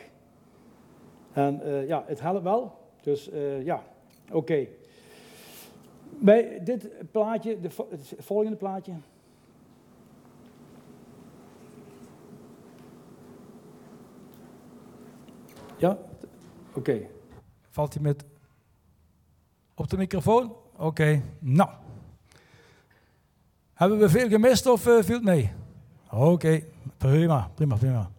En 1.34 1.62
uh, 1.64 1.88
ja, 1.88 2.04
het 2.08 2.22
helpt 2.22 2.44
wel. 2.44 2.78
Dus 3.02 3.32
uh, 3.32 3.66
ja, 3.66 3.84
oké. 4.32 4.68
Bij 6.10 6.64
dit 6.64 7.12
plaatje, 7.12 7.60
de, 7.60 7.70
het 7.90 8.14
volgende 8.18 8.58
plaatje. 8.58 8.94
Ja, 15.78 15.98
oké. 16.74 17.08
Valt 17.70 17.94
hij 17.94 18.04
met 18.04 18.26
op 19.76 19.90
de 19.90 19.98
microfoon? 19.98 20.56
Oké, 20.78 21.22
nou. 21.40 21.70
Hebben 23.76 24.00
we 24.00 24.10
veel 24.10 24.30
gemist 24.30 24.66
of 24.66 24.88
uh, 24.88 25.04
viel 25.04 25.16
het 25.16 25.24
mee? 25.24 25.52
Oké, 26.12 26.64
prima, 26.98 27.52
prima, 27.56 27.76
prima. 27.76 28.12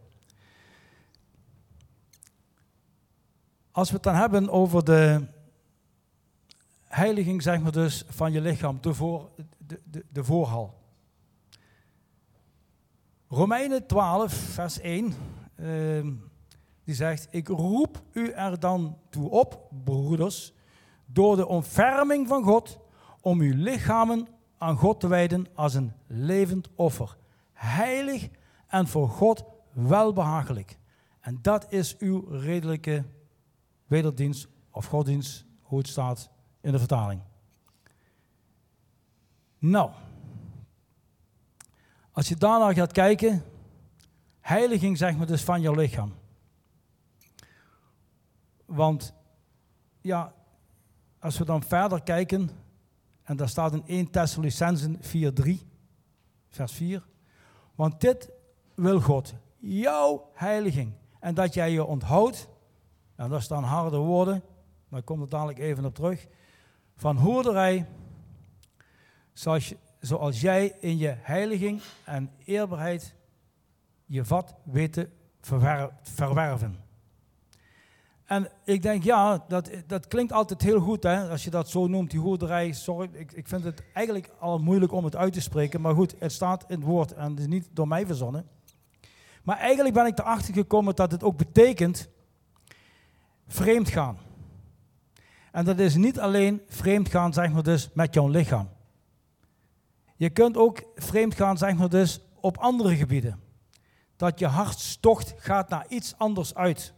Als 3.70 3.88
we 3.88 3.94
het 3.94 4.02
dan 4.02 4.14
hebben 4.14 4.50
over 4.50 4.84
de 4.84 5.26
heiliging, 6.84 7.42
zeg 7.42 7.60
maar 7.60 7.72
dus, 7.72 8.04
van 8.08 8.32
je 8.32 8.40
lichaam, 8.40 8.78
de, 8.80 8.92
de, 9.58 9.80
de, 9.90 10.04
de 10.08 10.24
voorhal. 10.24 10.74
Romeinen 13.28 13.86
12, 13.86 14.32
vers 14.32 14.80
1, 14.80 15.14
uh, 15.56 15.98
ehm, 15.98 16.12
die 16.84 16.94
zegt, 16.94 17.28
ik 17.30 17.48
roep 17.48 18.02
u 18.12 18.30
er 18.30 18.60
dan 18.60 18.98
toe 19.10 19.30
op, 19.30 19.70
broeders, 19.84 20.52
door 21.06 21.36
de 21.36 21.46
ontferming 21.46 22.28
van 22.28 22.42
God, 22.42 22.78
om 23.20 23.40
uw 23.40 23.54
lichamen 23.56 24.34
aan 24.58 24.76
God 24.76 25.00
te 25.00 25.08
wijden 25.08 25.46
als 25.54 25.74
een 25.74 25.92
levend 26.06 26.68
offer. 26.74 27.16
Heilig 27.52 28.28
en 28.66 28.88
voor 28.88 29.08
God 29.08 29.44
welbehagelijk. 29.72 30.78
En 31.20 31.38
dat 31.42 31.72
is 31.72 31.96
uw 31.96 32.24
redelijke 32.28 33.04
wederdienst 33.86 34.48
of 34.70 34.86
goddienst, 34.86 35.44
hoe 35.62 35.78
het 35.78 35.88
staat 35.88 36.30
in 36.60 36.72
de 36.72 36.78
vertaling. 36.78 37.20
Nou, 39.58 39.90
als 42.10 42.28
je 42.28 42.36
daarna 42.36 42.72
gaat 42.72 42.92
kijken, 42.92 43.44
heiliging 44.40 44.98
zeg 44.98 45.16
maar 45.16 45.26
dus 45.26 45.44
van 45.44 45.60
je 45.60 45.70
lichaam. 45.70 46.14
Want 48.64 49.14
ja, 50.00 50.34
als 51.18 51.38
we 51.38 51.44
dan 51.44 51.62
verder 51.62 52.02
kijken, 52.02 52.50
en 53.26 53.36
daar 53.36 53.48
staat 53.48 53.72
in 53.72 53.82
1 53.86 54.10
Thessalonicenzen 54.10 54.98
4:3, 55.00 55.50
vers 56.48 56.72
4. 56.72 57.06
Want 57.74 58.00
dit 58.00 58.30
wil 58.74 59.00
God, 59.00 59.34
jouw 59.58 60.30
heiliging. 60.32 60.92
En 61.20 61.34
dat 61.34 61.54
jij 61.54 61.70
je 61.70 61.84
onthoudt, 61.84 62.48
en 63.16 63.28
dat 63.28 63.42
staan 63.42 63.62
harde 63.62 63.96
woorden, 63.96 64.42
maar 64.88 65.00
ik 65.00 65.06
kom 65.06 65.20
er 65.20 65.28
dadelijk 65.28 65.58
even 65.58 65.84
op 65.84 65.94
terug, 65.94 66.26
van 66.96 67.16
hoerderij, 67.16 67.86
zoals, 69.32 69.74
zoals 70.00 70.40
jij 70.40 70.76
in 70.80 70.96
je 70.96 71.14
heiliging 71.20 71.80
en 72.04 72.30
eerbaarheid 72.44 73.14
je 74.04 74.24
vat 74.24 74.54
weet 74.64 74.92
te 74.92 75.08
verwerven. 76.02 76.85
En 78.26 78.48
ik 78.64 78.82
denk, 78.82 79.02
ja, 79.02 79.44
dat, 79.48 79.70
dat 79.86 80.08
klinkt 80.08 80.32
altijd 80.32 80.62
heel 80.62 80.80
goed, 80.80 81.02
hè, 81.02 81.28
als 81.28 81.44
je 81.44 81.50
dat 81.50 81.70
zo 81.70 81.86
noemt, 81.86 82.10
die 82.10 82.20
hoerderij. 82.20 82.72
Sorry, 82.72 83.08
ik, 83.12 83.32
ik 83.32 83.48
vind 83.48 83.64
het 83.64 83.82
eigenlijk 83.92 84.30
al 84.38 84.58
moeilijk 84.58 84.92
om 84.92 85.04
het 85.04 85.16
uit 85.16 85.32
te 85.32 85.40
spreken, 85.40 85.80
maar 85.80 85.94
goed, 85.94 86.14
het 86.18 86.32
staat 86.32 86.64
in 86.68 86.76
het 86.76 86.84
woord 86.84 87.12
en 87.12 87.30
het 87.30 87.38
is 87.38 87.46
niet 87.46 87.68
door 87.72 87.88
mij 87.88 88.06
verzonnen. 88.06 88.48
Maar 89.42 89.58
eigenlijk 89.58 89.94
ben 89.94 90.06
ik 90.06 90.18
erachter 90.18 90.54
gekomen 90.54 90.94
dat 90.94 91.10
het 91.10 91.22
ook 91.22 91.36
betekent 91.36 92.08
vreemd 93.46 93.88
gaan. 93.88 94.18
En 95.52 95.64
dat 95.64 95.78
is 95.78 95.94
niet 95.94 96.20
alleen 96.20 96.62
vreemd 96.68 97.08
gaan, 97.08 97.32
zeg 97.32 97.52
maar 97.52 97.62
dus, 97.62 97.90
met 97.94 98.14
jouw 98.14 98.28
lichaam. 98.28 98.68
Je 100.16 100.30
kunt 100.30 100.56
ook 100.56 100.82
vreemd 100.94 101.34
gaan, 101.34 101.58
zeg 101.58 101.74
maar 101.74 101.88
dus, 101.88 102.20
op 102.34 102.58
andere 102.58 102.96
gebieden. 102.96 103.40
Dat 104.16 104.38
je 104.38 104.46
hartstocht 104.46 105.34
gaat 105.36 105.68
naar 105.68 105.86
iets 105.88 106.14
anders 106.18 106.54
uit. 106.54 106.94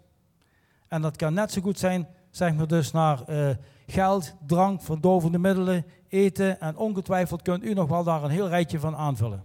En 0.88 1.02
dat 1.02 1.16
kan 1.16 1.34
net 1.34 1.52
zo 1.52 1.60
goed 1.60 1.78
zijn, 1.78 2.08
zeg 2.30 2.54
maar 2.54 2.66
dus, 2.66 2.90
naar 2.90 3.30
uh, 3.30 3.50
geld, 3.86 4.34
drank, 4.46 4.82
verdovende 4.82 5.38
middelen, 5.38 5.84
eten. 6.08 6.60
En 6.60 6.76
ongetwijfeld 6.76 7.42
kunt 7.42 7.64
u 7.64 7.74
nog 7.74 7.88
wel 7.88 8.04
daar 8.04 8.24
een 8.24 8.30
heel 8.30 8.48
rijtje 8.48 8.80
van 8.80 8.96
aanvullen. 8.96 9.44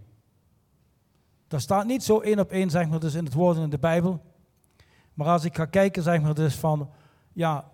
Dat 1.48 1.60
staat 1.60 1.86
niet 1.86 2.02
zo 2.02 2.20
één 2.20 2.38
op 2.38 2.50
één, 2.50 2.70
zeg 2.70 2.88
maar 2.88 3.00
dus, 3.00 3.14
in 3.14 3.24
het 3.24 3.34
woord 3.34 3.56
in 3.56 3.70
de 3.70 3.78
Bijbel. 3.78 4.22
Maar 5.14 5.26
als 5.26 5.44
ik 5.44 5.56
ga 5.56 5.64
kijken, 5.64 6.02
zeg 6.02 6.22
maar 6.22 6.34
dus, 6.34 6.54
van, 6.54 6.90
ja, 7.32 7.70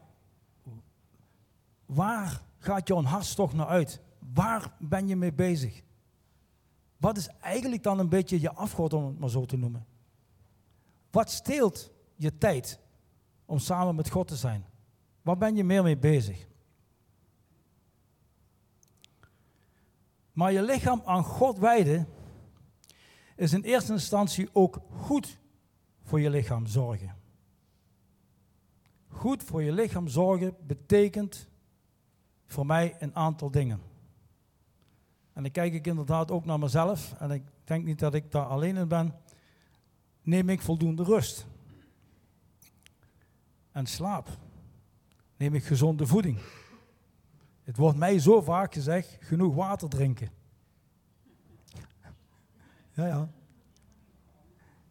waar 1.87 2.40
gaat 2.59 2.88
jouw 2.88 3.02
hartstocht 3.02 3.54
naar 3.54 3.66
uit? 3.66 4.00
Waar 4.35 4.72
ben 4.78 5.09
je 5.09 5.16
mee 5.16 5.33
bezig? 5.33 5.83
Wat 6.96 7.16
is 7.16 7.28
eigenlijk 7.40 7.83
dan 7.83 7.98
een 7.98 8.09
beetje 8.09 8.40
je 8.40 8.52
afgod, 8.52 8.92
om 8.92 9.06
het 9.06 9.18
maar 9.18 9.30
zo 9.30 9.44
te 9.44 9.56
noemen? 9.56 9.87
Wat 11.11 11.30
steelt 11.30 11.90
je 12.16 12.38
tijd? 12.38 12.78
Om 13.51 13.59
samen 13.59 13.95
met 13.95 14.11
God 14.11 14.29
te 14.29 14.37
zijn? 14.37 14.65
Waar 15.23 15.37
ben 15.37 15.57
je 15.57 15.65
meer 15.65 15.83
mee 15.83 15.97
bezig? 15.97 16.47
Maar 20.33 20.53
je 20.53 20.63
lichaam 20.63 21.03
aan 21.05 21.25
God 21.25 21.59
wijden 21.59 22.09
is 23.37 23.53
in 23.53 23.63
eerste 23.63 23.93
instantie 23.93 24.49
ook 24.53 24.81
goed 24.91 25.39
voor 26.03 26.21
je 26.21 26.31
lichaam 26.31 26.67
zorgen. 26.67 27.17
Goed 29.09 29.43
voor 29.43 29.63
je 29.63 29.73
lichaam 29.73 30.09
zorgen 30.09 30.57
betekent 30.67 31.49
voor 32.47 32.67
mij 32.67 32.97
een 32.99 33.15
aantal 33.15 33.51
dingen. 33.51 33.81
En 35.33 35.43
dan 35.43 35.51
kijk 35.51 35.73
ik 35.73 35.87
inderdaad 35.87 36.31
ook 36.31 36.45
naar 36.45 36.59
mezelf 36.59 37.15
en 37.19 37.31
ik 37.31 37.43
denk 37.65 37.85
niet 37.85 37.99
dat 37.99 38.15
ik 38.15 38.31
daar 38.31 38.47
alleen 38.47 38.77
in 38.77 38.89
ben. 38.89 39.15
Neem 40.23 40.49
ik 40.49 40.61
voldoende 40.61 41.03
rust? 41.03 41.47
En 43.72 43.87
slaap. 43.87 44.28
Neem 45.37 45.54
ik 45.54 45.64
gezonde 45.64 46.06
voeding. 46.06 46.38
Het 47.64 47.76
wordt 47.76 47.98
mij 47.98 48.18
zo 48.18 48.40
vaak 48.40 48.72
gezegd, 48.72 49.16
genoeg 49.20 49.54
water 49.54 49.88
drinken. 49.88 50.30
Ja, 52.92 53.06
ja. 53.06 53.28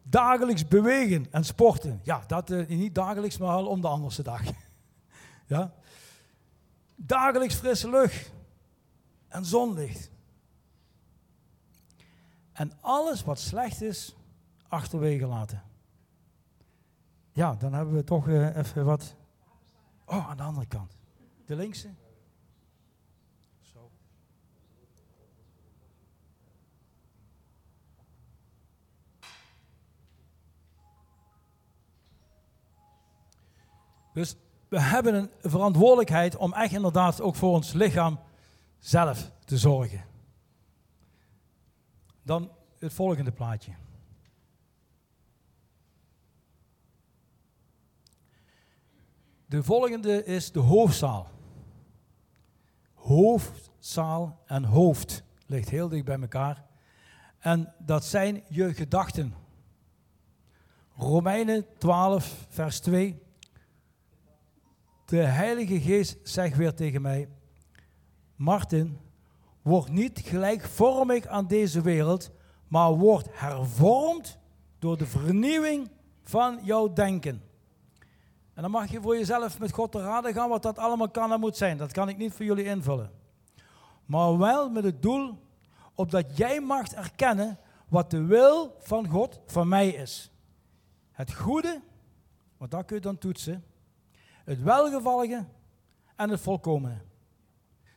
Dagelijks 0.02 0.68
bewegen 0.68 1.26
en 1.30 1.44
sporten. 1.44 2.00
Ja, 2.02 2.24
dat 2.26 2.50
uh, 2.50 2.68
niet 2.68 2.94
dagelijks, 2.94 3.38
maar 3.38 3.50
al 3.50 3.66
om 3.66 3.80
de 3.80 3.88
andere 3.88 4.22
dag. 4.22 4.42
ja. 5.46 5.74
Dagelijks 6.96 7.54
frisse 7.54 7.90
lucht 7.90 8.32
en 9.28 9.44
zonlicht. 9.44 10.10
En 12.52 12.72
alles 12.80 13.22
wat 13.22 13.38
slecht 13.38 13.82
is, 13.82 14.16
achterwege 14.68 15.26
laten. 15.26 15.62
Ja, 17.32 17.54
dan 17.54 17.72
hebben 17.72 17.94
we 17.94 18.04
toch 18.04 18.26
uh, 18.26 18.56
even 18.56 18.84
wat. 18.84 19.14
Oh, 20.04 20.28
aan 20.30 20.36
de 20.36 20.42
andere 20.42 20.66
kant. 20.66 20.98
De 21.46 21.56
linkse. 21.56 21.88
Zo. 23.60 23.90
Dus 34.12 34.36
we 34.68 34.80
hebben 34.80 35.14
een 35.14 35.30
verantwoordelijkheid 35.42 36.36
om 36.36 36.52
echt 36.52 36.72
inderdaad 36.72 37.20
ook 37.20 37.34
voor 37.34 37.50
ons 37.52 37.72
lichaam 37.72 38.18
zelf 38.78 39.30
te 39.44 39.58
zorgen. 39.58 40.04
Dan 42.22 42.50
het 42.78 42.92
volgende 42.92 43.32
plaatje. 43.32 43.72
De 49.50 49.62
volgende 49.62 50.24
is 50.24 50.52
de 50.52 50.58
hoofdzaal. 50.58 51.26
Hoofdzaal 52.94 54.40
en 54.46 54.64
hoofd 54.64 55.22
ligt 55.46 55.68
heel 55.68 55.88
dicht 55.88 56.04
bij 56.04 56.20
elkaar. 56.20 56.64
En 57.38 57.74
dat 57.78 58.04
zijn 58.04 58.42
je 58.48 58.74
gedachten. 58.74 59.34
Romeinen 60.96 61.66
12, 61.78 62.46
vers 62.48 62.80
2. 62.80 63.22
De 65.04 65.16
Heilige 65.16 65.80
Geest 65.80 66.16
zegt 66.22 66.56
weer 66.56 66.74
tegen 66.74 67.02
mij: 67.02 67.28
Martin, 68.36 68.98
word 69.62 69.88
niet 69.88 70.20
gelijkvormig 70.20 71.26
aan 71.26 71.46
deze 71.46 71.80
wereld, 71.80 72.30
maar 72.68 72.92
word 72.92 73.26
hervormd 73.30 74.38
door 74.78 74.98
de 74.98 75.06
vernieuwing 75.06 75.90
van 76.22 76.58
jouw 76.62 76.92
denken. 76.92 77.48
En 78.60 78.70
dan 78.70 78.80
mag 78.80 78.90
je 78.90 79.00
voor 79.00 79.16
jezelf 79.16 79.58
met 79.58 79.72
God 79.72 79.92
te 79.92 80.00
raden 80.00 80.32
gaan 80.32 80.48
wat 80.48 80.62
dat 80.62 80.78
allemaal 80.78 81.10
kan 81.10 81.32
en 81.32 81.40
moet 81.40 81.56
zijn. 81.56 81.76
Dat 81.76 81.92
kan 81.92 82.08
ik 82.08 82.16
niet 82.16 82.32
voor 82.32 82.44
jullie 82.44 82.64
invullen. 82.64 83.10
Maar 84.04 84.38
wel 84.38 84.70
met 84.70 84.84
het 84.84 85.02
doel 85.02 85.38
opdat 85.94 86.36
jij 86.36 86.60
mag 86.60 86.92
erkennen 86.92 87.58
wat 87.88 88.10
de 88.10 88.24
wil 88.24 88.76
van 88.78 89.08
God 89.08 89.40
van 89.46 89.68
mij 89.68 89.88
is. 89.88 90.30
Het 91.12 91.34
goede, 91.34 91.80
want 92.56 92.70
dat 92.70 92.84
kun 92.84 92.96
je 92.96 93.02
dan 93.02 93.18
toetsen, 93.18 93.64
het 94.44 94.62
welgevallige 94.62 95.46
en 96.16 96.30
het 96.30 96.40
volkomene. 96.40 97.02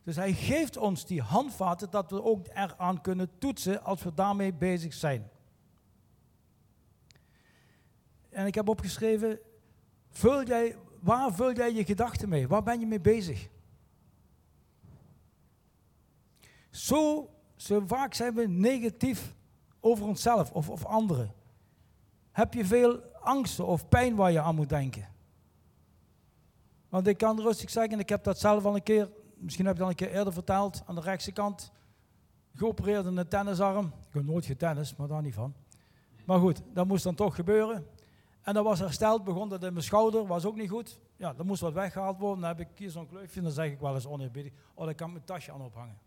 Dus 0.03 0.15
hij 0.15 0.33
geeft 0.33 0.77
ons 0.77 1.05
die 1.05 1.21
handvaten 1.21 1.89
dat 1.89 2.11
we 2.11 2.23
ook 2.23 2.47
eraan 2.47 3.01
kunnen 3.01 3.37
toetsen 3.37 3.83
als 3.83 4.03
we 4.03 4.13
daarmee 4.13 4.53
bezig 4.53 4.93
zijn. 4.93 5.29
En 8.29 8.45
ik 8.45 8.55
heb 8.55 8.69
opgeschreven, 8.69 9.39
vul 10.13 10.43
jij, 10.43 10.75
waar 10.99 11.33
vul 11.33 11.53
jij 11.53 11.73
je 11.73 11.85
gedachten 11.85 12.29
mee? 12.29 12.47
Waar 12.47 12.63
ben 12.63 12.79
je 12.79 12.85
mee 12.85 13.01
bezig? 13.01 13.49
Zo, 16.69 17.29
zo 17.55 17.83
vaak 17.87 18.13
zijn 18.13 18.35
we 18.35 18.47
negatief 18.47 19.35
over 19.79 20.05
onszelf 20.05 20.51
of, 20.51 20.69
of 20.69 20.85
anderen. 20.85 21.33
Heb 22.31 22.53
je 22.53 22.65
veel 22.65 23.01
angsten 23.21 23.65
of 23.65 23.87
pijn 23.87 24.15
waar 24.15 24.31
je 24.31 24.41
aan 24.41 24.55
moet 24.55 24.69
denken? 24.69 25.07
Want 26.89 27.07
ik 27.07 27.17
kan 27.17 27.41
rustig 27.41 27.69
zeggen, 27.69 27.99
ik 27.99 28.09
heb 28.09 28.23
dat 28.23 28.39
zelf 28.39 28.65
al 28.65 28.75
een 28.75 28.83
keer, 28.83 29.09
misschien 29.35 29.65
heb 29.65 29.73
ik 29.73 29.79
dat 29.79 29.89
al 29.89 29.93
een 29.99 30.07
keer 30.07 30.17
eerder 30.17 30.33
verteld, 30.33 30.83
aan 30.85 30.95
de 30.95 31.01
rechtse 31.01 31.31
kant, 31.31 31.71
geopereerd 32.55 33.05
in 33.05 33.17
een 33.17 33.27
tennisarm. 33.27 33.85
Ik 33.85 34.13
heb 34.13 34.23
nooit 34.23 34.45
getennis, 34.45 34.95
maar 34.95 35.07
daar 35.07 35.21
niet 35.21 35.33
van. 35.33 35.53
Maar 36.25 36.39
goed, 36.39 36.61
dat 36.73 36.87
moest 36.87 37.03
dan 37.03 37.15
toch 37.15 37.35
gebeuren. 37.35 37.85
En 38.43 38.53
dat 38.53 38.63
was 38.63 38.79
hersteld, 38.79 39.23
begon 39.23 39.49
dat 39.49 39.63
in 39.63 39.73
mijn 39.73 39.85
schouder, 39.85 40.25
was 40.25 40.45
ook 40.45 40.55
niet 40.55 40.69
goed. 40.69 40.99
Ja, 41.15 41.33
dat 41.33 41.45
moest 41.45 41.61
wat 41.61 41.73
weggehaald 41.73 42.17
worden. 42.17 42.39
Dan 42.39 42.49
heb 42.49 42.59
ik 42.59 42.67
hier 42.75 42.89
zo'n 42.89 43.07
kleufje 43.07 43.37
en 43.37 43.43
dan 43.43 43.53
zeg 43.53 43.71
ik 43.71 43.79
wel 43.79 43.95
eens 43.95 44.07
oneerbiedig, 44.07 44.51
oh, 44.73 44.85
daar 44.85 44.95
kan 44.95 45.07
ik 45.07 45.13
mijn 45.13 45.25
tasje 45.25 45.51
aan 45.51 45.61
ophangen. 45.61 45.97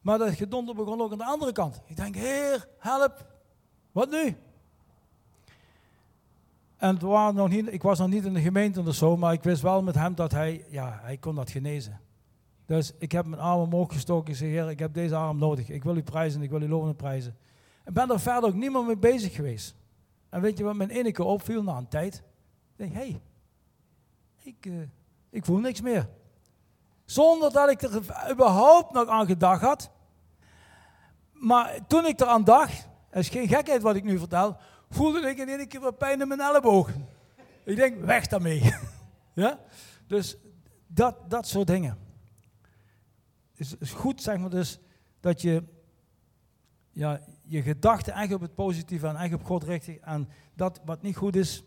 Maar 0.00 0.18
dat 0.18 0.34
gedonder 0.34 0.74
begon 0.74 1.00
ook 1.00 1.12
aan 1.12 1.18
de 1.18 1.24
andere 1.24 1.52
kant. 1.52 1.80
Ik 1.86 1.96
denk, 1.96 2.14
heer, 2.14 2.68
help, 2.78 3.26
wat 3.92 4.10
nu? 4.10 4.36
En 6.76 6.94
het 6.94 7.02
waren 7.02 7.34
nog 7.34 7.48
niet, 7.48 7.72
ik 7.72 7.82
was 7.82 7.98
nog 7.98 8.08
niet 8.08 8.24
in 8.24 8.34
de 8.34 8.40
gemeente 8.40 8.80
of 8.80 8.94
zo, 8.94 9.16
maar 9.16 9.32
ik 9.32 9.42
wist 9.42 9.62
wel 9.62 9.82
met 9.82 9.94
hem 9.94 10.14
dat 10.14 10.32
hij, 10.32 10.64
ja, 10.68 10.98
hij 11.02 11.16
kon 11.16 11.34
dat 11.34 11.50
genezen. 11.50 12.00
Dus 12.66 12.92
ik 12.98 13.12
heb 13.12 13.26
mijn 13.26 13.42
arm 13.42 13.60
omhoog 13.60 13.92
gestoken. 13.92 14.30
Ik 14.30 14.38
zei, 14.38 14.50
heer, 14.50 14.70
ik 14.70 14.78
heb 14.78 14.94
deze 14.94 15.14
arm 15.14 15.38
nodig. 15.38 15.68
Ik 15.68 15.84
wil 15.84 15.96
u 15.96 16.02
prijzen, 16.02 16.42
ik 16.42 16.50
wil 16.50 16.62
u 16.62 16.68
loven 16.68 16.88
en 16.88 16.96
prijzen. 16.96 17.36
En 17.84 17.92
ben 17.92 18.10
er 18.10 18.20
verder 18.20 18.48
ook 18.48 18.54
niemand 18.54 18.86
mee 18.86 18.96
bezig 18.96 19.34
geweest. 19.34 19.74
En 20.32 20.40
weet 20.40 20.58
je 20.58 20.64
wat 20.64 20.74
mijn 20.74 20.90
ene 20.90 21.12
keer 21.12 21.24
opviel 21.24 21.62
na 21.62 21.76
een 21.76 21.88
tijd? 21.88 22.14
Ik 22.14 22.76
denk, 22.76 22.92
hé, 22.92 22.98
hey, 22.98 23.20
ik, 24.42 24.66
uh, 24.66 24.82
ik 25.30 25.44
voel 25.44 25.58
niks 25.58 25.80
meer. 25.80 26.08
Zonder 27.04 27.52
dat 27.52 27.70
ik 27.70 27.82
er 27.82 27.96
überhaupt 28.30 28.92
nog 28.92 29.08
aan 29.08 29.26
gedacht 29.26 29.60
had. 29.60 29.90
Maar 31.32 31.86
toen 31.86 32.06
ik 32.06 32.20
eraan 32.20 32.44
dacht, 32.44 32.88
het 33.08 33.18
is 33.18 33.28
geen 33.28 33.48
gekheid 33.48 33.82
wat 33.82 33.94
ik 33.94 34.04
nu 34.04 34.18
vertel, 34.18 34.56
voelde 34.90 35.20
ik 35.20 35.38
in 35.38 35.48
één 35.48 35.68
keer 35.68 35.80
wat 35.80 35.98
pijn 35.98 36.20
in 36.20 36.28
mijn 36.28 36.40
elleboog. 36.40 36.90
Ik 37.64 37.76
denk, 37.76 38.04
weg 38.04 38.26
daarmee. 38.26 38.74
ja? 39.34 39.58
Dus 40.06 40.36
dat, 40.86 41.30
dat 41.30 41.48
soort 41.48 41.66
dingen. 41.66 41.98
Het 43.54 43.76
is, 43.80 43.90
goed, 43.90 44.22
zeg 44.22 44.38
maar, 44.38 44.50
dus 44.50 44.78
dat 45.20 45.42
je 45.42 45.64
ja, 46.90 47.20
je 47.52 47.62
gedachten 47.62 48.14
echt 48.14 48.32
op 48.32 48.40
het 48.40 48.54
positieve 48.54 49.06
en 49.06 49.16
echt 49.16 49.34
op 49.34 49.44
God 49.44 49.64
richt. 49.64 50.00
En 50.00 50.28
dat 50.54 50.80
wat 50.84 51.02
niet 51.02 51.16
goed 51.16 51.36
is, 51.36 51.64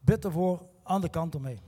bid 0.00 0.24
ervoor 0.24 0.66
aan 0.82 1.00
de 1.00 1.08
kant 1.08 1.34
ermee. 1.34 1.58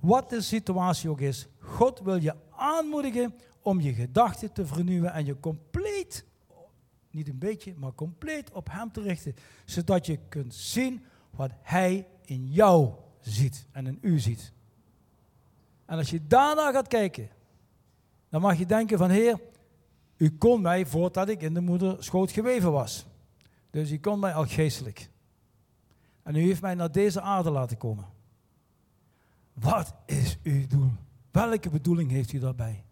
Wat 0.00 0.30
de 0.30 0.40
situatie 0.40 1.10
ook 1.10 1.20
is, 1.20 1.46
God 1.58 2.00
wil 2.00 2.16
je 2.16 2.34
aanmoedigen 2.50 3.34
om 3.62 3.80
je 3.80 3.94
gedachten 3.94 4.52
te 4.52 4.66
vernieuwen 4.66 5.12
en 5.12 5.24
je 5.24 5.40
compleet, 5.40 6.24
niet 7.10 7.28
een 7.28 7.38
beetje, 7.38 7.74
maar 7.76 7.94
compleet 7.94 8.52
op 8.52 8.68
Hem 8.70 8.92
te 8.92 9.00
richten. 9.00 9.34
Zodat 9.64 10.06
je 10.06 10.18
kunt 10.28 10.54
zien 10.54 11.04
wat 11.30 11.50
Hij 11.62 12.06
in 12.24 12.46
jou 12.46 12.92
ziet 13.20 13.66
en 13.72 13.86
in 13.86 13.98
u 14.00 14.18
ziet. 14.18 14.52
En 15.84 15.98
als 15.98 16.10
je 16.10 16.26
daarna 16.26 16.72
gaat 16.72 16.88
kijken, 16.88 17.28
dan 18.28 18.40
mag 18.40 18.58
je 18.58 18.66
denken 18.66 18.98
van 18.98 19.10
Heer, 19.10 19.40
u 20.16 20.30
kon 20.30 20.60
mij 20.60 20.86
voordat 20.86 21.28
ik 21.28 21.42
in 21.42 21.54
de 21.54 21.60
moeder 21.60 22.04
schoot 22.04 22.30
geweven 22.30 22.72
was. 22.72 23.06
Dus 23.70 23.90
u 23.90 23.98
kon 23.98 24.18
mij 24.18 24.34
al 24.34 24.46
geestelijk. 24.46 25.10
En 26.22 26.34
u 26.34 26.40
heeft 26.40 26.60
mij 26.60 26.74
naar 26.74 26.92
deze 26.92 27.20
aarde 27.20 27.50
laten 27.50 27.76
komen. 27.76 28.04
Wat 29.52 29.94
is 30.06 30.38
uw 30.42 30.66
doel? 30.66 30.90
Welke 31.30 31.70
bedoeling 31.70 32.10
heeft 32.10 32.32
u 32.32 32.38
daarbij? 32.38 32.84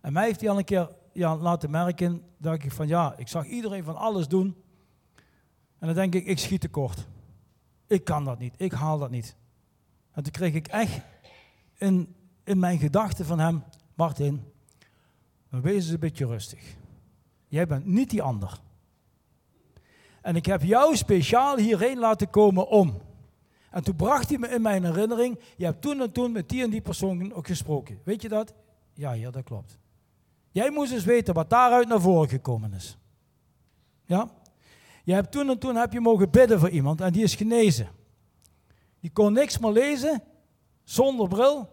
En 0.00 0.12
mij 0.12 0.24
heeft 0.24 0.40
hij 0.40 0.50
al 0.50 0.58
een 0.58 0.64
keer 0.64 0.88
ja, 1.12 1.36
laten 1.36 1.70
merken 1.70 2.22
dat 2.38 2.54
ik 2.54 2.72
van 2.72 2.88
ja, 2.88 3.16
ik 3.16 3.28
zag 3.28 3.46
iedereen 3.46 3.84
van 3.84 3.96
alles 3.96 4.28
doen. 4.28 4.56
En 5.78 5.86
dan 5.86 5.94
denk 5.94 6.14
ik, 6.14 6.26
ik 6.26 6.38
schiet 6.38 6.60
tekort. 6.60 7.06
Ik 7.86 8.04
kan 8.04 8.24
dat 8.24 8.38
niet, 8.38 8.54
ik 8.56 8.72
haal 8.72 8.98
dat 8.98 9.10
niet. 9.10 9.36
En 10.12 10.22
toen 10.22 10.32
kreeg 10.32 10.54
ik 10.54 10.68
echt 10.68 11.00
in, 11.78 12.14
in 12.44 12.58
mijn 12.58 12.78
gedachten 12.78 13.24
van 13.24 13.38
hem, 13.38 13.64
Martin, 13.94 14.51
wees 15.60 15.74
eens 15.74 15.88
een 15.88 15.98
beetje 15.98 16.26
rustig. 16.26 16.76
Jij 17.48 17.66
bent 17.66 17.86
niet 17.86 18.10
die 18.10 18.22
ander. 18.22 18.60
En 20.22 20.36
ik 20.36 20.46
heb 20.46 20.62
jou 20.62 20.96
speciaal 20.96 21.56
hierheen 21.56 21.98
laten 21.98 22.30
komen 22.30 22.68
om. 22.68 23.00
En 23.70 23.84
toen 23.84 23.96
bracht 23.96 24.28
hij 24.28 24.38
me 24.38 24.48
in 24.48 24.62
mijn 24.62 24.84
herinnering, 24.84 25.38
je 25.56 25.64
hebt 25.64 25.82
toen 25.82 26.00
en 26.00 26.12
toen 26.12 26.32
met 26.32 26.48
die 26.48 26.62
en 26.62 26.70
die 26.70 26.80
persoon 26.80 27.32
ook 27.32 27.46
gesproken. 27.46 28.00
Weet 28.04 28.22
je 28.22 28.28
dat? 28.28 28.54
Ja, 28.94 29.12
ja, 29.12 29.30
dat 29.30 29.44
klopt. 29.44 29.78
Jij 30.50 30.70
moest 30.70 30.92
eens 30.92 31.04
weten 31.04 31.34
wat 31.34 31.50
daaruit 31.50 31.88
naar 31.88 32.00
voren 32.00 32.28
gekomen 32.28 32.72
is. 32.72 32.98
Ja? 34.04 34.30
Je 35.04 35.12
hebt 35.12 35.32
toen 35.32 35.48
en 35.48 35.58
toen 35.58 35.76
heb 35.76 35.92
je 35.92 36.00
mogen 36.00 36.30
bidden 36.30 36.60
voor 36.60 36.68
iemand 36.68 37.00
en 37.00 37.12
die 37.12 37.22
is 37.22 37.34
genezen. 37.34 37.88
Die 39.00 39.10
kon 39.10 39.32
niks 39.32 39.58
meer 39.58 39.72
lezen, 39.72 40.22
zonder 40.84 41.28
bril, 41.28 41.68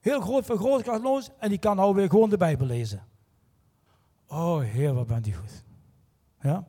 heel 0.00 0.20
groot 0.20 0.46
van 0.46 0.56
grootkrachtloos 0.56 1.30
en 1.38 1.48
die 1.48 1.58
kan 1.58 1.76
nou 1.76 1.94
weer 1.94 2.08
gewoon 2.08 2.30
de 2.30 2.36
Bijbel 2.36 2.66
lezen. 2.66 3.02
Oh 4.26 4.60
Heer, 4.60 4.94
wat 4.94 5.06
bent 5.06 5.26
u 5.26 5.32
goed. 5.32 5.64
Ja? 6.40 6.64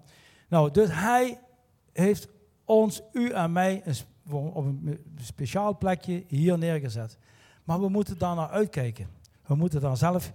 Nou, 0.48 0.72
dus 0.72 0.90
hij 0.92 1.40
heeft 1.92 2.28
ons, 2.66 3.02
u 3.12 3.30
en 3.30 3.52
mij, 3.52 3.84
op 4.30 4.66
een 4.66 5.00
speciaal 5.16 5.78
plekje 5.78 6.24
hier 6.28 6.58
neergezet. 6.58 7.18
Maar 7.64 7.80
we 7.80 7.90
moeten 7.90 8.18
daar 8.18 8.36
naar 8.36 8.50
uitkijken. 8.50 9.08
We 9.46 9.56
moeten 9.56 9.82
daar 9.82 9.98
zelf 9.98 10.34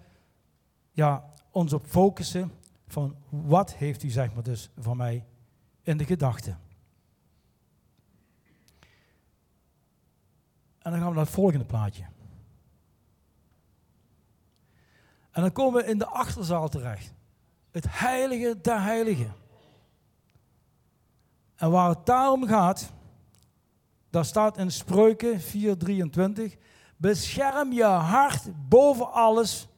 ja, 0.92 1.24
ons 1.50 1.72
op 1.72 1.86
focussen 1.86 2.52
van 2.86 3.16
wat 3.28 3.74
heeft 3.74 4.02
u 4.02 4.08
zeg 4.08 4.34
maar 4.34 4.42
dus 4.42 4.70
van 4.78 4.96
mij 4.96 5.24
in 5.82 5.96
de 5.96 6.04
gedachten. 6.04 6.58
En 10.78 10.90
dan 10.90 11.00
gaan 11.00 11.08
we 11.08 11.14
naar 11.14 11.24
het 11.24 11.34
volgende 11.34 11.64
plaatje. 11.64 12.04
En 15.30 15.42
dan 15.42 15.52
komen 15.52 15.82
we 15.82 15.88
in 15.88 15.98
de 15.98 16.06
achterzaal 16.06 16.68
terecht. 16.68 17.14
Het 17.70 17.84
heilige 17.88 18.60
der 18.62 18.82
heiligen. 18.82 19.34
En 21.56 21.70
waar 21.70 21.88
het 21.88 22.06
daarom 22.06 22.46
gaat, 22.46 22.92
daar 24.10 24.24
staat 24.24 24.58
in 24.58 24.70
Spreuken 24.70 25.40
4:23, 25.40 26.56
bescherm 26.96 27.72
je 27.72 27.84
hart 27.84 28.68
boven 28.68 29.12
alles 29.12 29.68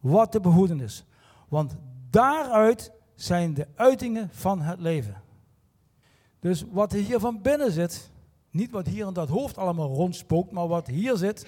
wat 0.00 0.32
te 0.32 0.40
behoeden 0.40 0.80
is. 0.80 1.04
Want 1.48 1.76
daaruit 2.10 2.92
zijn 3.14 3.54
de 3.54 3.66
uitingen 3.74 4.28
van 4.32 4.60
het 4.60 4.80
leven. 4.80 5.22
Dus 6.40 6.64
wat 6.70 6.92
hier 6.92 7.18
van 7.18 7.42
binnen 7.42 7.72
zit, 7.72 8.10
niet 8.50 8.70
wat 8.70 8.86
hier 8.86 9.06
in 9.06 9.12
dat 9.12 9.28
hoofd 9.28 9.58
allemaal 9.58 9.94
rondspookt, 9.94 10.52
maar 10.52 10.68
wat 10.68 10.86
hier 10.86 11.16
zit, 11.16 11.46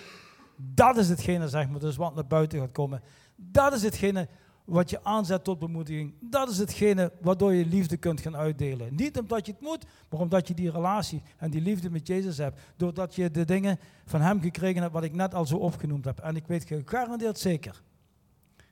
dat 0.56 0.96
is 0.96 1.08
hetgene, 1.08 1.48
zeg 1.48 1.68
maar, 1.68 1.80
dus 1.80 1.96
wat 1.96 2.14
naar 2.14 2.26
buiten 2.26 2.58
gaat 2.58 2.72
komen. 2.72 3.02
Dat 3.40 3.72
is 3.72 3.82
hetgene 3.82 4.28
wat 4.64 4.90
je 4.90 5.04
aanzet 5.04 5.44
tot 5.44 5.58
bemoediging. 5.58 6.14
Dat 6.20 6.48
is 6.48 6.58
hetgene 6.58 7.12
waardoor 7.20 7.52
je 7.52 7.66
liefde 7.66 7.96
kunt 7.96 8.20
gaan 8.20 8.36
uitdelen. 8.36 8.94
Niet 8.94 9.18
omdat 9.18 9.46
je 9.46 9.52
het 9.52 9.60
moet, 9.60 9.84
maar 10.10 10.20
omdat 10.20 10.48
je 10.48 10.54
die 10.54 10.70
relatie 10.70 11.22
en 11.36 11.50
die 11.50 11.60
liefde 11.60 11.90
met 11.90 12.06
Jezus 12.06 12.38
hebt. 12.38 12.60
Doordat 12.76 13.14
je 13.14 13.30
de 13.30 13.44
dingen 13.44 13.78
van 14.04 14.20
Hem 14.20 14.40
gekregen 14.40 14.82
hebt, 14.82 14.92
wat 14.92 15.02
ik 15.02 15.14
net 15.14 15.34
al 15.34 15.46
zo 15.46 15.56
opgenoemd 15.56 16.04
heb. 16.04 16.18
En 16.18 16.36
ik 16.36 16.46
weet 16.46 16.64
gegarandeerd 16.64 17.38
zeker 17.38 17.82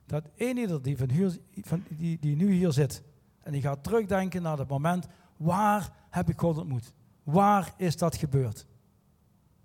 dat 0.06 0.24
een 0.36 0.58
ieder 0.58 0.82
die, 0.82 0.96
van 0.96 1.10
hier, 1.10 1.38
van, 1.62 1.84
die, 1.88 2.18
die 2.20 2.36
nu 2.36 2.52
hier 2.52 2.72
zit, 2.72 3.02
en 3.42 3.52
die 3.52 3.60
gaat 3.60 3.82
terugdenken 3.82 4.42
naar 4.42 4.58
het 4.58 4.68
moment, 4.68 5.06
waar 5.36 5.92
heb 6.10 6.28
ik 6.28 6.38
God 6.38 6.58
ontmoet? 6.58 6.92
Waar 7.22 7.74
is 7.76 7.96
dat 7.96 8.16
gebeurd? 8.16 8.66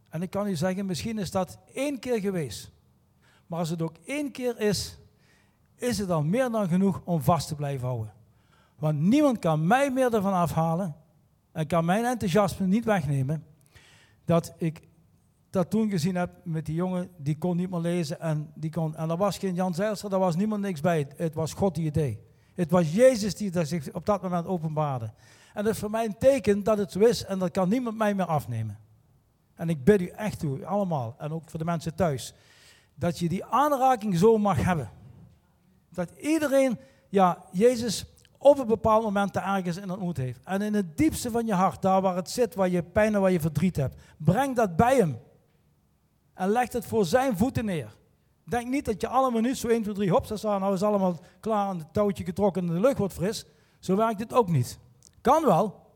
En 0.10 0.22
ik 0.22 0.30
kan 0.30 0.48
u 0.48 0.56
zeggen, 0.56 0.86
misschien 0.86 1.20
is 1.20 1.32
dat 1.32 1.60
één 1.74 2.00
keer 2.00 2.20
geweest. 2.20 2.72
Maar 3.52 3.60
als 3.60 3.70
het 3.70 3.82
ook 3.82 3.96
één 4.06 4.32
keer 4.32 4.60
is, 4.60 4.98
is 5.76 5.98
het 5.98 6.10
al 6.10 6.24
meer 6.24 6.50
dan 6.50 6.68
genoeg 6.68 7.02
om 7.04 7.22
vast 7.22 7.48
te 7.48 7.56
blijven 7.56 7.88
houden. 7.88 8.14
Want 8.76 9.00
niemand 9.00 9.40
kan 9.40 9.68
mij 9.68 9.92
meer 9.92 10.14
ervan 10.14 10.34
afhalen 10.34 10.96
en 11.52 11.68
kan 11.68 11.86
mijn 11.86 12.06
enthousiasme 12.06 12.68
niet 12.68 12.86
wegnemen 12.86 13.46
dat 14.26 14.54
ik 14.58 14.88
dat 15.50 15.70
toen 15.70 15.90
gezien 15.90 16.16
heb 16.16 16.32
met 16.44 16.66
die 16.66 16.76
jongen, 16.76 17.10
die 17.18 17.38
kon 17.38 17.58
niet 17.58 17.70
meer 17.70 17.80
lezen. 17.80 18.20
En, 18.20 18.52
die 18.56 18.72
kon, 18.72 18.96
en 18.96 19.10
er 19.10 19.18
was 19.18 19.38
geen 19.38 19.56
Jan 19.56 19.74
Zijlster, 19.74 20.10
daar 20.10 20.20
was 20.20 20.36
niemand 20.36 20.62
niks 20.62 20.82
bij. 20.82 21.08
Het, 21.16 21.34
was 21.34 21.54
God 21.54 21.76
die 21.76 21.86
het 21.86 21.94
deed. 21.94 22.20
Het 22.54 22.72
was 22.72 22.94
Jezus 22.94 23.36
die 23.36 23.52
dat 23.52 23.68
zich 23.68 23.94
op 23.94 24.06
dat 24.06 24.22
moment 24.22 24.46
openbaarde. 24.46 25.14
En 25.54 25.64
dat 25.64 25.74
is 25.74 25.80
voor 25.80 25.92
mij 25.92 26.06
een 26.06 26.18
teken 26.18 26.64
dat 26.64 26.78
het 26.78 26.92
zo 26.92 27.00
is 27.00 27.26
en 27.26 27.40
dat 27.40 27.52
kan 27.52 27.70
niemand 27.70 27.98
mij 27.98 28.16
meer 28.16 28.26
afnemen. 28.26 28.80
En 29.56 29.70
ik 29.70 29.84
bid 29.84 30.02
u 30.02 30.08
echt 30.08 30.40
toe, 30.40 30.66
allemaal, 30.66 31.16
en 31.18 31.32
ook 31.32 31.50
voor 31.50 31.60
de 31.60 31.66
mensen 31.66 31.96
thuis, 31.96 32.34
dat 33.02 33.20
je 33.20 33.30
die 33.30 33.46
aanraking 33.46 34.18
zo 34.18 34.38
mag 34.38 34.64
hebben. 34.64 34.90
Dat 35.90 36.12
iedereen, 36.20 36.80
ja, 37.10 37.44
Jezus 37.52 38.06
op 38.38 38.60
een 38.60 38.68
bepaald 38.68 39.04
moment 39.04 39.36
ergens 39.36 39.78
in 39.78 39.92
ontmoet 39.92 40.18
heeft. 40.18 40.40
En 40.44 40.62
in 40.62 40.74
het 40.74 40.98
diepste 40.98 41.32
van 41.32 41.46
je 41.46 41.54
hart, 41.54 41.82
daar 41.82 42.02
waar 42.02 42.16
het 42.16 42.30
zit, 42.30 42.56
waar 42.56 42.70
je 42.70 42.84
pijn 42.84 43.16
en 43.16 43.22
waar 43.22 43.32
je 43.32 43.40
verdriet 43.40 43.76
hebt, 43.76 43.96
breng 44.18 44.56
dat 44.56 44.76
bij 44.76 44.96
hem. 44.96 45.20
En 46.34 46.50
leg 46.50 46.72
het 46.72 46.86
voor 46.86 47.06
zijn 47.06 47.38
voeten 47.38 47.66
neer. 47.66 47.96
Denk 48.44 48.68
niet 48.68 48.86
dat 48.86 49.02
je 49.02 49.08
alle 49.08 49.32
minuut 49.32 49.58
zo 49.58 49.68
1, 49.68 49.82
2, 49.82 49.94
3, 49.94 50.10
hop, 50.10 50.26
staan, 50.26 50.62
nou 50.62 50.74
is 50.74 50.84
allemaal 50.84 51.20
klaar 51.40 51.68
aan 51.68 51.78
het 51.78 51.94
touwtje 51.94 52.24
getrokken 52.24 52.68
en 52.68 52.74
de 52.74 52.80
lucht 52.80 52.98
wordt 52.98 53.14
fris. 53.14 53.46
Zo 53.80 53.96
werkt 53.96 54.20
het 54.20 54.34
ook 54.34 54.50
niet. 54.50 54.80
Kan 55.22 55.46
wel. 55.46 55.90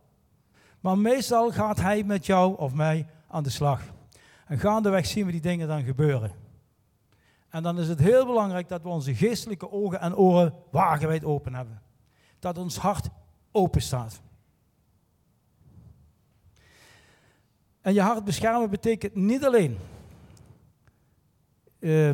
Maar 0.80 0.98
meestal 0.98 1.52
gaat 1.52 1.80
hij 1.80 2.04
met 2.04 2.26
jou 2.26 2.58
of 2.58 2.74
mij 2.74 3.08
aan 3.28 3.44
de 3.44 3.50
slag. 3.50 3.82
En 4.46 4.60
gaandeweg 4.60 5.06
zien 5.06 5.26
we 5.26 5.32
die 5.32 5.42
dingen 5.42 5.68
dan 5.68 5.84
gebeuren. 5.84 6.45
En 7.56 7.64
dan 7.64 7.80
is 7.80 7.88
het 7.88 8.00
heel 8.00 8.26
belangrijk 8.26 8.70
dat 8.70 8.82
we 8.82 8.90
onze 8.90 9.16
geestelijke 9.16 9.72
ogen 9.72 10.00
en 10.00 10.16
oren 10.16 10.54
wagenwijd 10.72 11.24
open 11.24 11.54
hebben. 11.54 11.82
Dat 12.40 12.58
ons 12.58 12.78
hart 12.78 13.10
open 13.52 13.82
staat. 13.82 14.22
En 17.82 17.94
je 17.94 18.02
hart 18.02 18.24
beschermen 18.24 18.70
betekent 18.70 19.16
niet 19.16 19.46
alleen 19.46 19.78
uh, 21.80 22.14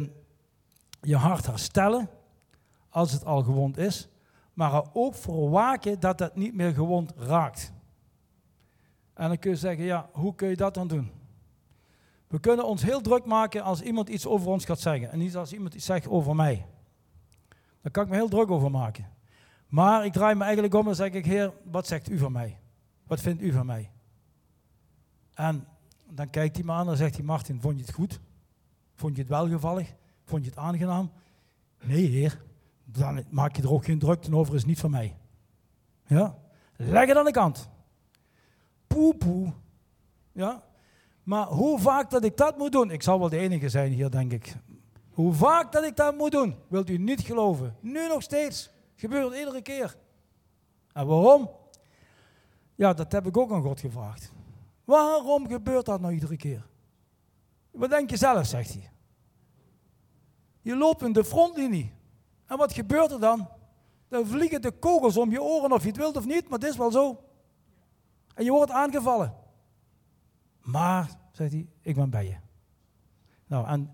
je 1.02 1.16
hart 1.16 1.46
herstellen 1.46 2.10
als 2.90 3.12
het 3.12 3.26
al 3.26 3.44
gewond 3.44 3.78
is, 3.78 4.10
maar 4.54 4.74
er 4.74 4.90
ook 4.94 5.16
voor 5.16 5.50
waken 5.50 6.00
dat 6.00 6.20
het 6.20 6.36
niet 6.36 6.54
meer 6.54 6.74
gewond 6.74 7.14
raakt. 7.18 7.74
En 9.14 9.28
dan 9.28 9.40
kun 9.40 9.52
je 9.52 9.58
zeggen, 9.58 9.86
ja, 9.86 10.10
hoe 10.12 10.36
kun 10.36 10.50
je 10.50 10.56
dat 10.56 10.74
dan 10.74 10.88
doen? 10.88 11.21
We 12.32 12.40
kunnen 12.40 12.66
ons 12.66 12.84
heel 12.84 13.02
druk 13.02 13.26
maken 13.26 13.64
als 13.64 13.82
iemand 13.82 14.10
iets 14.10 14.26
over 14.26 14.48
ons 14.48 14.66
gaat 14.66 14.80
zeggen. 14.80 15.12
En 15.12 15.20
niet 15.20 15.36
als 15.36 15.54
iemand 15.54 15.74
iets 15.74 15.86
zegt 15.86 16.08
over 16.08 16.36
mij. 16.36 16.66
Daar 17.82 17.92
kan 17.92 18.04
ik 18.04 18.10
me 18.10 18.16
heel 18.16 18.30
druk 18.30 18.52
over 18.52 18.72
maken. 18.72 19.10
Maar 19.68 20.06
ik 20.06 20.14
draai 20.14 20.36
me 20.36 20.44
eigenlijk 20.44 20.74
om 20.74 20.88
en 20.88 20.96
zeg 20.96 21.12
ik, 21.12 21.26
Heer, 21.26 21.54
wat 21.64 21.88
zegt 21.88 22.10
u 22.10 22.18
van 22.18 22.32
mij? 22.32 22.60
Wat 23.08 23.22
vindt 23.22 23.42
u 23.42 23.52
van 23.52 23.66
mij? 23.66 23.92
En 25.34 25.68
dan 26.10 26.30
kijkt 26.30 26.56
hij 26.56 26.66
me 26.66 26.72
aan 26.72 26.90
en 26.90 26.98
zegt 26.98 27.16
hij, 27.16 27.26
Martin, 27.26 27.62
vond 27.62 27.78
je 27.78 27.86
het 27.86 27.94
goed? 27.94 28.20
Vond 28.96 29.16
je 29.16 29.22
het 29.22 29.32
welgevallig? 29.32 29.94
Vond 30.26 30.44
je 30.44 30.50
het 30.50 30.60
aangenaam? 30.60 31.12
Nee, 31.84 32.06
Heer, 32.06 32.44
dan 32.84 33.24
maak 33.30 33.56
je 33.56 33.62
er 33.62 33.72
ook 33.72 33.86
geen 33.86 34.00
drukte 34.00 34.36
over, 34.36 34.56
is 34.56 34.66
niet 34.66 34.80
van 34.80 34.92
mij. 34.92 35.18
Ja? 36.06 36.38
Leg 36.76 37.08
het 37.08 37.18
aan 37.18 37.26
de 37.26 37.32
kant. 37.32 37.70
Poe, 38.88 39.16
poe. 39.16 39.54
Ja? 40.32 40.64
Maar 41.24 41.48
hoe 41.48 41.80
vaak 41.80 42.10
dat 42.10 42.24
ik 42.24 42.38
dat 42.38 42.58
moet 42.58 42.72
doen, 42.72 42.92
ik 42.92 43.04
zal 43.04 43.20
wel 43.20 43.30
de 43.30 43.38
enige 43.38 43.70
zijn 43.70 43.92
hier, 43.92 44.12
denk 44.12 44.32
ik. 44.32 44.56
Hoe 45.12 45.34
vaak 45.34 45.72
dat 45.72 45.84
ik 45.84 45.96
dat 45.96 46.18
moet 46.18 46.32
doen, 46.32 46.56
wilt 46.68 46.90
u 46.90 46.98
niet 46.98 47.22
geloven. 47.22 47.76
Nu 47.80 48.08
nog 48.08 48.22
steeds. 48.22 48.70
Gebeurt 48.96 49.36
iedere 49.36 49.62
keer. 49.62 49.98
En 50.94 51.08
waarom? 51.08 51.50
Ja, 52.76 52.94
dat 52.94 53.12
heb 53.12 53.28
ik 53.28 53.38
ook 53.38 53.52
aan 53.52 53.62
God 53.62 53.80
gevraagd. 53.80 54.32
Waarom 54.86 55.48
gebeurt 55.48 55.86
dat 55.86 56.02
nou 56.02 56.14
iedere 56.14 56.38
keer? 56.38 56.68
Wat 57.72 57.90
denk 57.90 58.10
je 58.10 58.18
zelf, 58.18 58.46
zegt 58.46 58.74
hij. 58.74 58.90
Je 60.62 60.76
loopt 60.76 61.02
in 61.02 61.14
de 61.14 61.24
frontlinie. 61.24 61.94
En 62.46 62.58
wat 62.58 62.74
gebeurt 62.74 63.12
er 63.12 63.20
dan? 63.20 63.48
Dan 64.08 64.26
vliegen 64.26 64.62
de 64.62 64.72
kogels 64.72 65.18
om 65.18 65.32
je 65.32 65.42
oren, 65.42 65.72
of 65.72 65.82
je 65.82 65.88
het 65.88 65.98
wilt 65.98 66.18
of 66.18 66.26
niet, 66.26 66.50
maar 66.50 66.60
het 66.60 66.68
is 66.68 66.78
wel 66.78 66.92
zo. 66.92 67.24
En 68.36 68.44
je 68.44 68.52
wordt 68.52 68.72
aangevallen. 68.72 69.34
Maar, 70.62 71.10
zegt 71.32 71.52
hij, 71.52 71.68
ik 71.82 71.96
ben 71.96 72.10
bij 72.10 72.26
je. 72.26 72.36
Nou, 73.48 73.68
en 73.68 73.92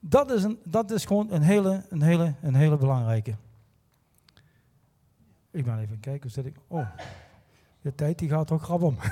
dat 0.00 0.30
is, 0.30 0.42
een, 0.42 0.58
dat 0.64 0.90
is 0.90 1.04
gewoon 1.04 1.32
een 1.32 1.42
hele, 1.42 1.84
een, 1.88 2.02
hele, 2.02 2.34
een 2.42 2.54
hele 2.54 2.76
belangrijke. 2.76 3.36
Ik 5.50 5.64
ben 5.64 5.78
even 5.78 6.00
kijken, 6.00 6.30
zit 6.30 6.46
ik. 6.46 6.56
Oh, 6.66 6.88
de 7.80 7.94
tijd 7.94 8.18
die 8.18 8.28
gaat 8.28 8.46
toch 8.46 8.62
grap 8.62 8.82
om. 8.82 8.96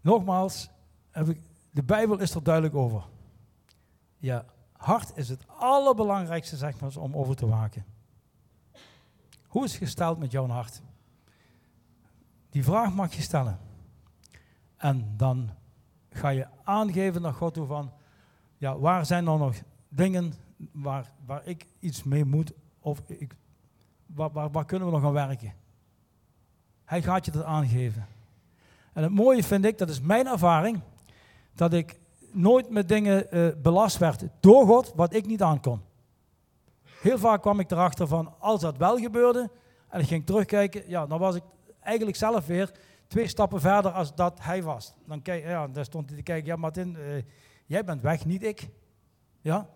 Nogmaals, 0.00 0.70
de 1.70 1.82
Bijbel 1.82 2.18
is 2.18 2.34
er 2.34 2.42
duidelijk 2.42 2.74
over. 2.74 3.04
Ja, 4.18 4.44
hart 4.84 5.16
is 5.16 5.28
het 5.28 5.44
allerbelangrijkste 5.46 6.56
zeg 6.56 6.80
maar, 6.80 6.96
om 6.96 7.16
over 7.16 7.36
te 7.36 7.46
waken. 7.46 7.84
Hoe 9.46 9.64
is 9.64 9.70
het 9.70 9.82
gesteld 9.82 10.18
met 10.18 10.30
jouw 10.30 10.46
hart? 10.46 10.82
Die 12.50 12.64
vraag 12.64 12.94
mag 12.94 13.14
je 13.14 13.22
stellen. 13.22 13.58
En 14.76 15.14
dan 15.16 15.50
ga 16.10 16.28
je 16.28 16.46
aangeven 16.64 17.22
naar 17.22 17.32
God 17.32 17.54
toe 17.54 17.66
van, 17.66 17.92
ja, 18.56 18.78
waar 18.78 19.06
zijn 19.06 19.26
er 19.26 19.38
nog 19.38 19.54
dingen 19.88 20.32
waar, 20.72 21.10
waar 21.26 21.46
ik 21.46 21.66
iets 21.78 22.02
mee 22.02 22.24
moet 22.24 22.52
of 22.80 23.02
ik, 23.06 23.36
waar, 24.06 24.30
waar, 24.30 24.50
waar 24.50 24.64
kunnen 24.64 24.88
we 24.88 24.94
nog 24.94 25.04
aan 25.04 25.12
werken? 25.12 25.52
Hij 26.84 27.02
gaat 27.02 27.24
je 27.24 27.30
dat 27.30 27.44
aangeven. 27.44 28.06
En 28.92 29.02
het 29.02 29.12
mooie 29.12 29.42
vind 29.44 29.64
ik, 29.64 29.78
dat 29.78 29.88
is 29.88 30.00
mijn 30.00 30.26
ervaring, 30.26 30.80
dat 31.54 31.72
ik 31.72 31.98
nooit 32.34 32.70
met 32.70 32.88
dingen 32.88 33.26
uh, 33.30 33.48
belast 33.62 33.98
werd 33.98 34.26
door 34.40 34.66
God 34.66 34.92
wat 34.94 35.14
ik 35.14 35.26
niet 35.26 35.42
aankon. 35.42 35.80
Heel 37.00 37.18
vaak 37.18 37.40
kwam 37.40 37.60
ik 37.60 37.70
erachter 37.70 38.06
van, 38.06 38.34
als 38.38 38.60
dat 38.60 38.76
wel 38.76 38.96
gebeurde, 38.96 39.50
en 39.88 40.00
ik 40.00 40.06
ging 40.06 40.26
terugkijken, 40.26 40.88
ja, 40.88 41.06
dan 41.06 41.18
was 41.18 41.34
ik 41.34 41.42
eigenlijk 41.80 42.16
zelf 42.16 42.46
weer 42.46 42.72
twee 43.06 43.26
stappen 43.26 43.60
verder 43.60 43.90
als 43.90 44.14
dat 44.14 44.38
hij 44.42 44.62
was. 44.62 44.94
Dan, 45.06 45.22
kijk, 45.22 45.44
ja, 45.44 45.68
dan 45.68 45.84
stond 45.84 46.08
hij 46.08 46.18
te 46.18 46.22
kijken, 46.22 46.46
ja 46.46 46.56
Martin, 46.56 46.96
uh, 46.98 47.22
jij 47.66 47.84
bent 47.84 48.02
weg, 48.02 48.24
niet 48.24 48.42
ik. 48.42 48.68
Ja? 49.40 49.68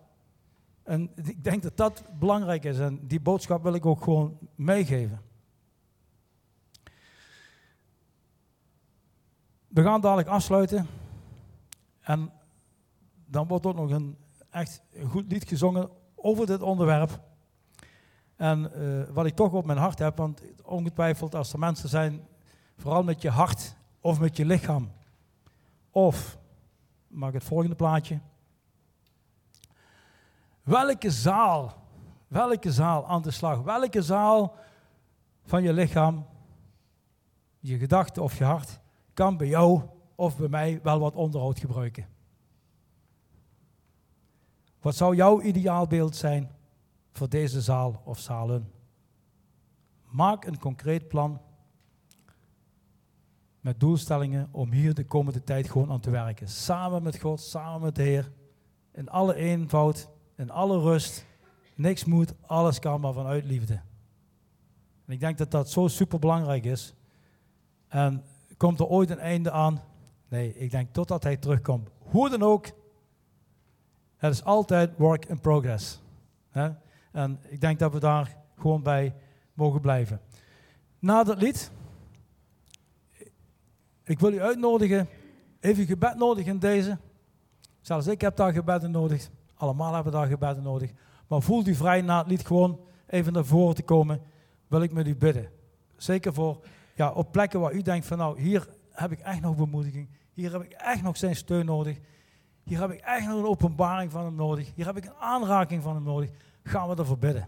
En 0.83 1.11
ik 1.15 1.43
denk 1.43 1.63
dat 1.63 1.77
dat 1.77 2.03
belangrijk 2.19 2.63
is 2.63 2.79
en 2.79 3.07
die 3.07 3.19
boodschap 3.19 3.63
wil 3.63 3.73
ik 3.73 3.85
ook 3.85 4.03
gewoon 4.03 4.37
meegeven. 4.55 5.21
We 9.67 9.83
gaan 9.83 10.01
dadelijk 10.01 10.27
afsluiten. 10.27 10.87
En 11.99 12.31
dan 13.29 13.47
wordt 13.47 13.65
ook 13.65 13.75
nog 13.75 13.91
een 13.91 14.17
echt 14.49 14.81
goed 15.07 15.31
lied 15.31 15.47
gezongen 15.47 15.89
over 16.15 16.45
dit 16.45 16.61
onderwerp. 16.61 17.19
En 18.35 18.71
uh, 18.75 19.03
wat 19.13 19.25
ik 19.25 19.35
toch 19.35 19.53
op 19.53 19.65
mijn 19.65 19.77
hart 19.77 19.99
heb, 19.99 20.17
want 20.17 20.41
ongetwijfeld 20.63 21.35
als 21.35 21.53
er 21.53 21.59
mensen 21.59 21.89
zijn, 21.89 22.27
vooral 22.77 23.03
met 23.03 23.21
je 23.21 23.29
hart 23.29 23.75
of 24.01 24.19
met 24.19 24.37
je 24.37 24.45
lichaam. 24.45 24.91
Of, 25.91 26.37
maak 27.07 27.33
het 27.33 27.43
volgende 27.43 27.75
plaatje. 27.75 28.19
Welke 30.63 31.11
zaal, 31.11 31.73
welke 32.27 32.71
zaal 32.71 33.07
aan 33.07 33.21
de 33.21 33.31
slag, 33.31 33.61
welke 33.61 34.01
zaal 34.01 34.55
van 35.43 35.63
je 35.63 35.73
lichaam, 35.73 36.25
je 37.59 37.77
gedachten 37.77 38.23
of 38.23 38.37
je 38.37 38.43
hart, 38.43 38.79
kan 39.13 39.37
bij 39.37 39.47
jou 39.47 39.81
of 40.15 40.37
bij 40.37 40.47
mij 40.47 40.79
wel 40.83 40.99
wat 40.99 41.15
onderhoud 41.15 41.59
gebruiken. 41.59 42.18
Wat 44.81 44.95
zou 44.95 45.15
jouw 45.15 45.41
ideaalbeeld 45.41 46.15
zijn 46.15 46.51
voor 47.11 47.29
deze 47.29 47.61
zaal 47.61 48.01
of 48.05 48.19
zalen? 48.19 48.71
Maak 50.03 50.45
een 50.45 50.59
concreet 50.59 51.07
plan 51.07 51.41
met 53.61 53.79
doelstellingen 53.79 54.49
om 54.51 54.71
hier 54.71 54.93
de 54.93 55.05
komende 55.05 55.43
tijd 55.43 55.69
gewoon 55.69 55.91
aan 55.91 55.99
te 55.99 56.09
werken. 56.09 56.47
Samen 56.47 57.03
met 57.03 57.19
God, 57.19 57.41
samen 57.41 57.81
met 57.81 57.95
de 57.95 58.01
Heer. 58.03 58.31
In 58.91 59.09
alle 59.09 59.35
eenvoud, 59.35 60.09
in 60.35 60.49
alle 60.49 60.79
rust. 60.79 61.25
Niks 61.75 62.05
moet, 62.05 62.33
alles 62.41 62.79
kan, 62.79 63.01
maar 63.01 63.13
vanuit 63.13 63.45
liefde. 63.45 63.81
En 65.05 65.13
ik 65.13 65.19
denk 65.19 65.37
dat 65.37 65.51
dat 65.51 65.69
zo 65.69 65.87
super 65.87 66.19
belangrijk 66.19 66.65
is. 66.65 66.93
En 67.87 68.23
komt 68.57 68.79
er 68.79 68.87
ooit 68.87 69.09
een 69.09 69.19
einde 69.19 69.51
aan? 69.51 69.81
Nee, 70.27 70.55
ik 70.55 70.71
denk 70.71 70.93
totdat 70.93 71.23
hij 71.23 71.37
terugkomt. 71.37 71.89
Hoe 71.97 72.29
dan 72.29 72.43
ook, 72.43 72.67
het 74.19 74.33
is 74.33 74.43
altijd 74.43 74.97
work 74.97 75.25
in 75.25 75.39
progress. 75.39 76.01
Hè? 76.49 76.69
En 77.11 77.39
ik 77.47 77.61
denk 77.61 77.79
dat 77.79 77.93
we 77.93 77.99
daar 77.99 78.37
gewoon 78.57 78.83
bij 78.83 79.13
mogen 79.53 79.81
blijven. 79.81 80.21
Na 80.99 81.23
dat 81.23 81.41
lied, 81.41 81.71
ik 84.03 84.19
wil 84.19 84.33
u 84.33 84.41
uitnodigen, 84.41 85.07
even 85.59 85.85
gebed 85.85 86.15
nodig 86.15 86.45
in 86.45 86.59
deze. 86.59 86.97
Zelfs 87.81 88.07
ik 88.07 88.21
heb 88.21 88.35
daar 88.35 88.53
gebeden 88.53 88.91
nodig. 88.91 89.29
Allemaal 89.55 89.93
hebben 89.93 90.11
daar 90.11 90.27
gebeden 90.27 90.63
nodig. 90.63 90.91
Maar 91.27 91.41
voel 91.41 91.67
u 91.67 91.75
vrij 91.75 92.01
na 92.01 92.17
het 92.17 92.27
lied 92.27 92.45
gewoon 92.45 92.79
even 93.07 93.33
naar 93.33 93.45
voren 93.45 93.75
te 93.75 93.83
komen, 93.83 94.21
wil 94.67 94.81
ik 94.81 94.91
met 94.91 95.07
u 95.07 95.15
bidden. 95.15 95.49
Zeker 95.97 96.33
voor, 96.33 96.65
ja, 96.95 97.11
op 97.11 97.31
plekken 97.31 97.59
waar 97.59 97.73
u 97.73 97.81
denkt 97.81 98.05
van 98.05 98.17
nou, 98.17 98.41
hier 98.41 98.67
heb 98.91 99.11
ik 99.11 99.19
echt 99.19 99.41
nog 99.41 99.55
bemoediging. 99.55 100.09
Hier 100.33 100.51
heb 100.51 100.63
ik 100.63 100.71
echt 100.71 101.01
nog 101.01 101.17
zijn 101.17 101.35
steun 101.35 101.65
nodig. 101.65 101.99
Hier 102.69 102.79
heb 102.79 102.91
ik 102.91 102.99
echt 102.99 103.27
nog 103.27 103.37
een 103.37 103.45
openbaring 103.45 104.11
van 104.11 104.23
hem 104.23 104.35
nodig. 104.35 104.71
Hier 104.75 104.85
heb 104.85 104.97
ik 104.97 105.05
een 105.05 105.15
aanraking 105.19 105.83
van 105.83 105.95
hem 105.95 106.03
nodig. 106.03 106.29
Gaan 106.63 106.89
we 106.89 106.95
ervoor 106.95 107.17
bidden. 107.17 107.47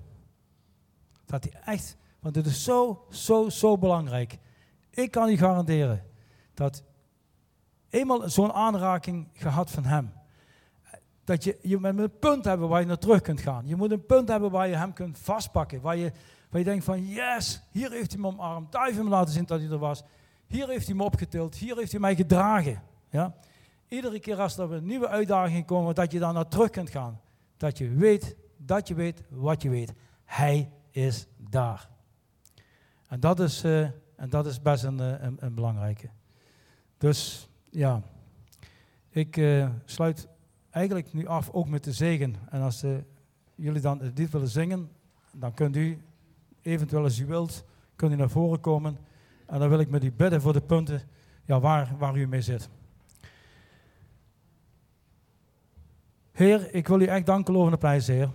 Dat 1.25 1.43
hij 1.43 1.61
echt, 1.65 1.97
want 2.19 2.33
dit 2.33 2.45
is 2.45 2.63
zo, 2.63 3.05
zo, 3.09 3.49
zo 3.49 3.77
belangrijk. 3.77 4.37
Ik 4.89 5.11
kan 5.11 5.29
u 5.29 5.37
garanderen 5.37 6.03
dat 6.53 6.83
eenmaal 7.89 8.29
zo'n 8.29 8.51
aanraking 8.51 9.27
gehad 9.33 9.71
van 9.71 9.83
hem. 9.83 10.13
Dat 11.23 11.43
je, 11.43 11.57
je 11.61 11.79
een 11.81 12.19
punt 12.19 12.45
hebben 12.45 12.69
waar 12.69 12.79
je 12.79 12.87
naar 12.87 12.97
terug 12.97 13.21
kunt 13.21 13.41
gaan. 13.41 13.67
Je 13.67 13.75
moet 13.75 13.91
een 13.91 14.05
punt 14.05 14.27
hebben 14.27 14.51
waar 14.51 14.67
je 14.67 14.75
hem 14.75 14.93
kunt 14.93 15.17
vastpakken. 15.17 15.81
Waar 15.81 15.97
je, 15.97 16.11
waar 16.49 16.59
je 16.59 16.65
denkt 16.65 16.83
van 16.83 17.05
yes, 17.05 17.61
hier 17.71 17.91
heeft 17.91 18.11
hij 18.11 18.21
me 18.21 18.27
omarmd. 18.27 18.71
Daar 18.71 18.83
heeft 18.83 18.95
hij 18.95 19.03
me 19.03 19.09
laten 19.09 19.33
zien 19.33 19.45
dat 19.45 19.59
hij 19.59 19.69
er 19.69 19.77
was. 19.77 20.03
Hier 20.47 20.67
heeft 20.67 20.87
hij 20.87 20.95
me 20.95 21.03
opgetild. 21.03 21.55
Hier 21.55 21.77
heeft 21.77 21.91
hij 21.91 21.99
mij 21.99 22.15
gedragen. 22.15 22.81
Ja? 23.09 23.35
Iedere 23.91 24.19
keer 24.19 24.39
als 24.39 24.57
er 24.57 24.71
een 24.71 24.85
nieuwe 24.85 25.07
uitdaging 25.07 25.65
komen, 25.65 25.95
dat 25.95 26.11
je 26.11 26.19
dan 26.19 26.33
naar 26.33 26.47
terug 26.47 26.69
kunt 26.69 26.89
gaan. 26.89 27.21
Dat 27.57 27.77
je 27.77 27.89
weet, 27.89 28.35
dat 28.57 28.87
je 28.87 28.93
weet 28.93 29.23
wat 29.29 29.61
je 29.61 29.69
weet. 29.69 29.93
Hij 30.23 30.71
is 30.89 31.27
daar. 31.37 31.89
En 33.07 33.19
dat 33.19 33.39
is, 33.39 33.65
uh, 33.65 33.81
en 34.15 34.29
dat 34.29 34.45
is 34.45 34.61
best 34.61 34.83
een, 34.83 34.99
eh, 34.99 35.23
een, 35.23 35.37
een 35.39 35.53
belangrijke. 35.53 36.09
Dus 36.97 37.49
ja, 37.69 38.01
ik 39.09 39.37
uh, 39.37 39.69
sluit 39.85 40.27
eigenlijk 40.69 41.13
nu 41.13 41.27
af 41.27 41.49
ook 41.49 41.67
met 41.67 41.83
de 41.83 41.91
zegen. 41.91 42.35
En 42.49 42.61
als 42.61 42.83
jullie 43.55 43.81
dan 43.81 44.11
dit 44.13 44.29
willen 44.29 44.47
zingen, 44.47 44.89
dan 45.31 45.53
kunt 45.53 45.75
u 45.75 46.01
eventueel 46.61 47.03
als 47.03 47.19
u 47.19 47.25
wilt, 47.25 47.65
kunt 47.95 48.11
u 48.11 48.15
naar 48.15 48.29
voren 48.29 48.59
komen. 48.59 48.97
En 49.45 49.59
dan 49.59 49.69
wil 49.69 49.79
ik 49.79 49.89
met 49.89 50.03
u 50.03 50.11
bidden 50.11 50.41
voor 50.41 50.53
de 50.53 50.61
punten 50.61 51.01
ja, 51.45 51.59
waar, 51.59 51.95
waar 51.97 52.17
u 52.17 52.27
mee 52.27 52.41
zit. 52.41 52.69
Heer, 56.41 56.73
ik 56.73 56.87
wil 56.87 57.01
u 57.01 57.05
echt 57.05 57.25
danken, 57.25 57.55
over 57.55 57.79
de 57.79 57.87
Heer. 57.87 58.29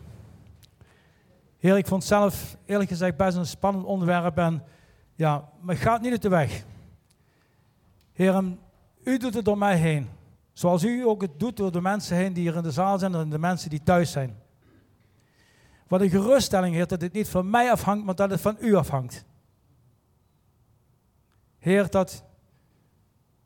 Heer, 1.58 1.76
ik 1.76 1.86
vond 1.86 2.04
zelf 2.04 2.56
eerlijk 2.64 2.88
gezegd 2.88 3.16
best 3.16 3.36
een 3.36 3.46
spannend 3.46 3.84
onderwerp 3.84 4.38
en 4.38 4.62
ja, 5.14 5.48
maar 5.60 5.76
gaat 5.76 6.00
niet 6.00 6.10
uit 6.10 6.22
de 6.22 6.28
weg. 6.28 6.64
Heer, 8.12 8.44
u 9.04 9.18
doet 9.18 9.34
het 9.34 9.44
door 9.44 9.58
mij 9.58 9.76
heen. 9.76 10.08
Zoals 10.52 10.84
u 10.84 11.06
ook 11.06 11.22
het 11.22 11.38
doet 11.38 11.56
door 11.56 11.72
de 11.72 11.80
mensen 11.80 12.16
heen 12.16 12.32
die 12.32 12.42
hier 12.42 12.56
in 12.56 12.62
de 12.62 12.70
zaal 12.70 12.98
zijn 12.98 13.14
en 13.14 13.28
de 13.28 13.38
mensen 13.38 13.70
die 13.70 13.82
thuis 13.82 14.10
zijn. 14.10 14.38
Wat 15.88 16.00
een 16.00 16.10
geruststelling, 16.10 16.74
Heer, 16.74 16.86
dat 16.86 17.00
het 17.00 17.12
niet 17.12 17.28
van 17.28 17.50
mij 17.50 17.70
afhangt, 17.70 18.04
maar 18.04 18.14
dat 18.14 18.30
het 18.30 18.40
van 18.40 18.56
u 18.60 18.74
afhangt. 18.74 19.24
Heer, 21.58 21.90
dat 21.90 22.24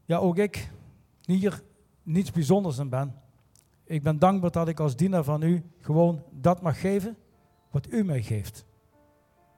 ja, 0.04 0.16
ook 0.16 0.38
ik 0.38 0.70
hier 1.24 1.62
niets 2.02 2.30
bijzonders 2.30 2.78
in 2.78 2.88
ben. 2.88 3.20
Ik 3.90 4.02
ben 4.02 4.18
dankbaar 4.18 4.50
dat 4.50 4.68
ik 4.68 4.80
als 4.80 4.96
dienaar 4.96 5.24
van 5.24 5.42
u 5.42 5.64
gewoon 5.80 6.22
dat 6.30 6.60
mag 6.60 6.80
geven 6.80 7.16
wat 7.70 7.92
u 7.92 8.04
mij 8.04 8.22
geeft. 8.22 8.64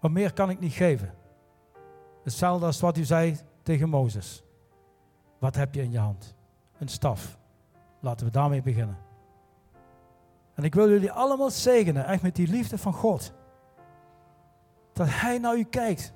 Wat 0.01 0.11
meer 0.11 0.33
kan 0.33 0.51
ik 0.51 0.61
niet 0.61 0.73
geven. 0.73 1.15
Hetzelfde 2.23 2.67
als 2.67 2.81
wat 2.81 2.97
u 2.97 3.05
zei 3.05 3.37
tegen 3.63 3.89
Mozes. 3.89 4.45
Wat 5.39 5.55
heb 5.55 5.75
je 5.75 5.83
in 5.83 5.91
je 5.91 5.99
hand? 5.99 6.35
Een 6.79 6.89
staf. 6.89 7.39
Laten 8.01 8.27
we 8.27 8.33
daarmee 8.33 8.63
beginnen. 8.63 8.99
En 10.55 10.65
ik 10.65 10.75
wil 10.75 10.89
jullie 10.89 11.13
allemaal 11.13 11.51
zegenen, 11.51 12.07
echt 12.07 12.23
met 12.23 12.37
die 12.37 12.49
liefde 12.49 12.79
van 12.79 12.93
God. 12.93 13.33
Dat 14.93 15.07
Hij 15.11 15.39
naar 15.39 15.57
u 15.57 15.65
kijkt 15.65 16.13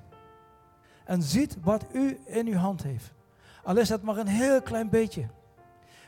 en 1.05 1.21
ziet 1.21 1.57
wat 1.61 1.85
u 1.93 2.19
in 2.25 2.47
uw 2.47 2.57
hand 2.57 2.83
heeft. 2.83 3.13
Al 3.63 3.77
is 3.77 3.87
dat 3.87 4.01
maar 4.01 4.17
een 4.17 4.27
heel 4.27 4.61
klein 4.61 4.89
beetje. 4.89 5.27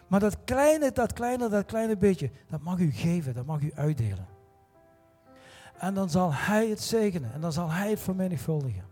Maar 0.10 0.20
dat 0.20 0.44
kleine, 0.44 0.92
dat 0.92 1.14
kleine, 1.14 1.50
dat 1.50 1.66
kleine 1.66 1.98
beetje, 1.98 2.32
dat 2.50 2.62
mag 2.62 2.80
u 2.80 2.92
geven, 2.92 3.34
dat 3.34 3.46
mag 3.46 3.62
u 3.62 3.72
uitdelen. 3.76 4.28
En 5.78 5.94
dan 5.94 6.10
zal 6.10 6.34
Hij 6.34 6.68
het 6.68 6.82
zegenen 6.82 7.34
en 7.34 7.42
dan 7.42 7.52
zal 7.52 7.70
Hij 7.72 7.90
het 7.90 8.00
vermenigvuldigen. 8.00 8.84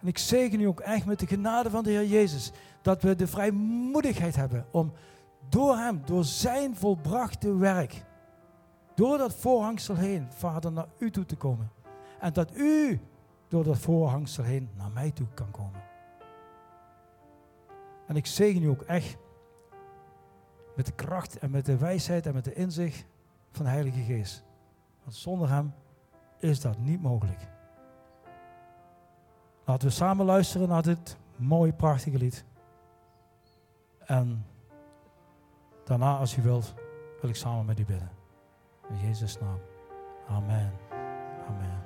En 0.00 0.06
ik 0.06 0.18
zegen 0.18 0.60
u 0.60 0.64
ook 0.64 0.80
echt 0.80 1.06
met 1.06 1.18
de 1.18 1.26
genade 1.26 1.70
van 1.70 1.84
de 1.84 1.90
Heer 1.90 2.06
Jezus, 2.06 2.52
dat 2.82 3.02
we 3.02 3.16
de 3.16 3.26
vrijmoedigheid 3.26 4.36
hebben 4.36 4.66
om 4.70 4.92
door 5.48 5.76
Hem, 5.76 6.02
door 6.04 6.24
Zijn 6.24 6.76
volbrachte 6.76 7.56
werk, 7.56 8.04
door 8.94 9.18
dat 9.18 9.34
voorhangsel 9.34 9.94
heen, 9.94 10.26
Vader, 10.32 10.72
naar 10.72 10.88
u 10.98 11.10
toe 11.10 11.24
te 11.24 11.36
komen. 11.36 11.70
En 12.20 12.32
dat 12.32 12.56
u 12.56 13.00
door 13.48 13.64
dat 13.64 13.78
voorhangsel 13.78 14.44
heen 14.44 14.68
naar 14.76 14.90
mij 14.90 15.10
toe 15.10 15.26
kan 15.34 15.50
komen. 15.50 15.85
En 18.06 18.16
ik 18.16 18.26
zegen 18.26 18.62
u 18.62 18.66
ook 18.66 18.82
echt 18.82 19.16
met 20.76 20.86
de 20.86 20.92
kracht 20.92 21.38
en 21.38 21.50
met 21.50 21.66
de 21.66 21.76
wijsheid 21.76 22.26
en 22.26 22.34
met 22.34 22.44
de 22.44 22.54
inzicht 22.54 23.06
van 23.50 23.64
de 23.64 23.70
Heilige 23.70 24.00
Geest. 24.00 24.44
Want 25.02 25.16
zonder 25.16 25.48
Hem 25.48 25.74
is 26.38 26.60
dat 26.60 26.78
niet 26.78 27.02
mogelijk. 27.02 27.48
Laten 29.64 29.88
we 29.88 29.94
samen 29.94 30.26
luisteren 30.26 30.68
naar 30.68 30.82
dit 30.82 31.16
mooie, 31.36 31.72
prachtige 31.72 32.18
lied. 32.18 32.44
En 33.98 34.46
daarna, 35.84 36.16
als 36.16 36.36
u 36.36 36.42
wilt, 36.42 36.74
wil 37.20 37.30
ik 37.30 37.36
samen 37.36 37.64
met 37.64 37.78
u 37.78 37.84
bidden. 37.84 38.10
In 38.88 38.98
Jezus' 38.98 39.38
naam. 39.40 39.58
Amen. 40.28 40.72
Amen. 41.48 41.85